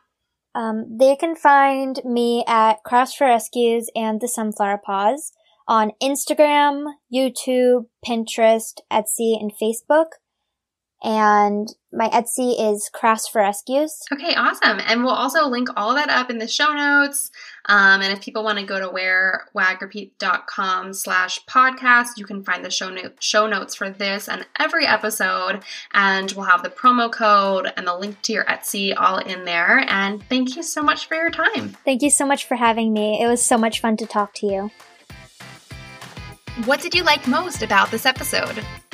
Um, 0.52 0.98
they 0.98 1.14
can 1.14 1.36
find 1.36 2.00
me 2.04 2.42
at 2.48 2.82
Crafts 2.82 3.14
for 3.14 3.28
Rescues 3.28 3.88
and 3.94 4.20
the 4.20 4.26
Sunflower 4.26 4.80
Paws 4.84 5.30
on 5.68 5.92
Instagram, 6.02 6.86
YouTube, 7.12 7.86
Pinterest, 8.04 8.80
Etsy, 8.90 9.40
and 9.40 9.52
Facebook 9.52 10.06
and 11.04 11.68
my 11.92 12.08
Etsy 12.08 12.56
is 12.58 12.90
Crafts 12.92 13.28
for 13.28 13.42
Rescues. 13.42 14.00
Okay, 14.10 14.34
awesome. 14.34 14.80
And 14.84 15.04
we'll 15.04 15.12
also 15.12 15.46
link 15.46 15.68
all 15.76 15.94
that 15.94 16.08
up 16.08 16.30
in 16.30 16.38
the 16.38 16.48
show 16.48 16.72
notes. 16.72 17.30
Um, 17.66 18.00
and 18.00 18.12
if 18.12 18.22
people 18.22 18.42
want 18.42 18.58
to 18.58 18.64
go 18.64 18.80
to 18.80 18.88
wearwagrepeat.com 18.88 20.94
slash 20.94 21.44
podcast, 21.44 22.16
you 22.16 22.24
can 22.24 22.42
find 22.42 22.64
the 22.64 22.70
show, 22.70 22.88
note, 22.88 23.22
show 23.22 23.46
notes 23.46 23.74
for 23.74 23.90
this 23.90 24.28
and 24.28 24.46
every 24.58 24.86
episode. 24.86 25.62
And 25.92 26.32
we'll 26.32 26.46
have 26.46 26.62
the 26.62 26.70
promo 26.70 27.12
code 27.12 27.70
and 27.76 27.86
the 27.86 27.96
link 27.96 28.22
to 28.22 28.32
your 28.32 28.44
Etsy 28.46 28.94
all 28.96 29.18
in 29.18 29.44
there. 29.44 29.84
And 29.88 30.22
thank 30.28 30.56
you 30.56 30.62
so 30.62 30.82
much 30.82 31.06
for 31.06 31.16
your 31.16 31.30
time. 31.30 31.76
Thank 31.84 32.02
you 32.02 32.10
so 32.10 32.26
much 32.26 32.46
for 32.46 32.56
having 32.56 32.92
me. 32.92 33.22
It 33.22 33.28
was 33.28 33.44
so 33.44 33.58
much 33.58 33.80
fun 33.80 33.96
to 33.98 34.06
talk 34.06 34.32
to 34.34 34.46
you. 34.46 34.70
What 36.64 36.80
did 36.80 36.94
you 36.94 37.02
like 37.02 37.26
most 37.26 37.62
about 37.62 37.90
this 37.90 38.06
episode? 38.06 38.64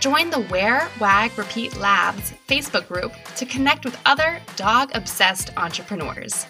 Join 0.00 0.30
the 0.30 0.46
Wear, 0.50 0.88
Wag, 1.00 1.36
Repeat 1.36 1.76
Labs 1.76 2.32
Facebook 2.46 2.86
group 2.86 3.12
to 3.36 3.44
connect 3.44 3.84
with 3.84 3.98
other 4.06 4.40
dog 4.56 4.90
obsessed 4.94 5.50
entrepreneurs. 5.56 6.46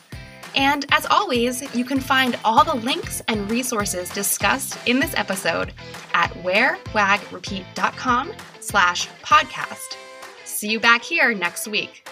And 0.54 0.84
as 0.90 1.06
always, 1.06 1.62
you 1.74 1.84
can 1.84 2.00
find 2.00 2.38
all 2.44 2.64
the 2.64 2.74
links 2.74 3.22
and 3.28 3.50
resources 3.50 4.10
discussed 4.10 4.78
in 4.86 4.98
this 4.98 5.14
episode 5.16 5.72
at 6.12 6.30
wearwagrepeat.com 6.42 8.32
slash 8.60 9.08
podcast. 9.22 9.96
See 10.44 10.68
you 10.68 10.80
back 10.80 11.02
here 11.02 11.32
next 11.32 11.68
week. 11.68 12.06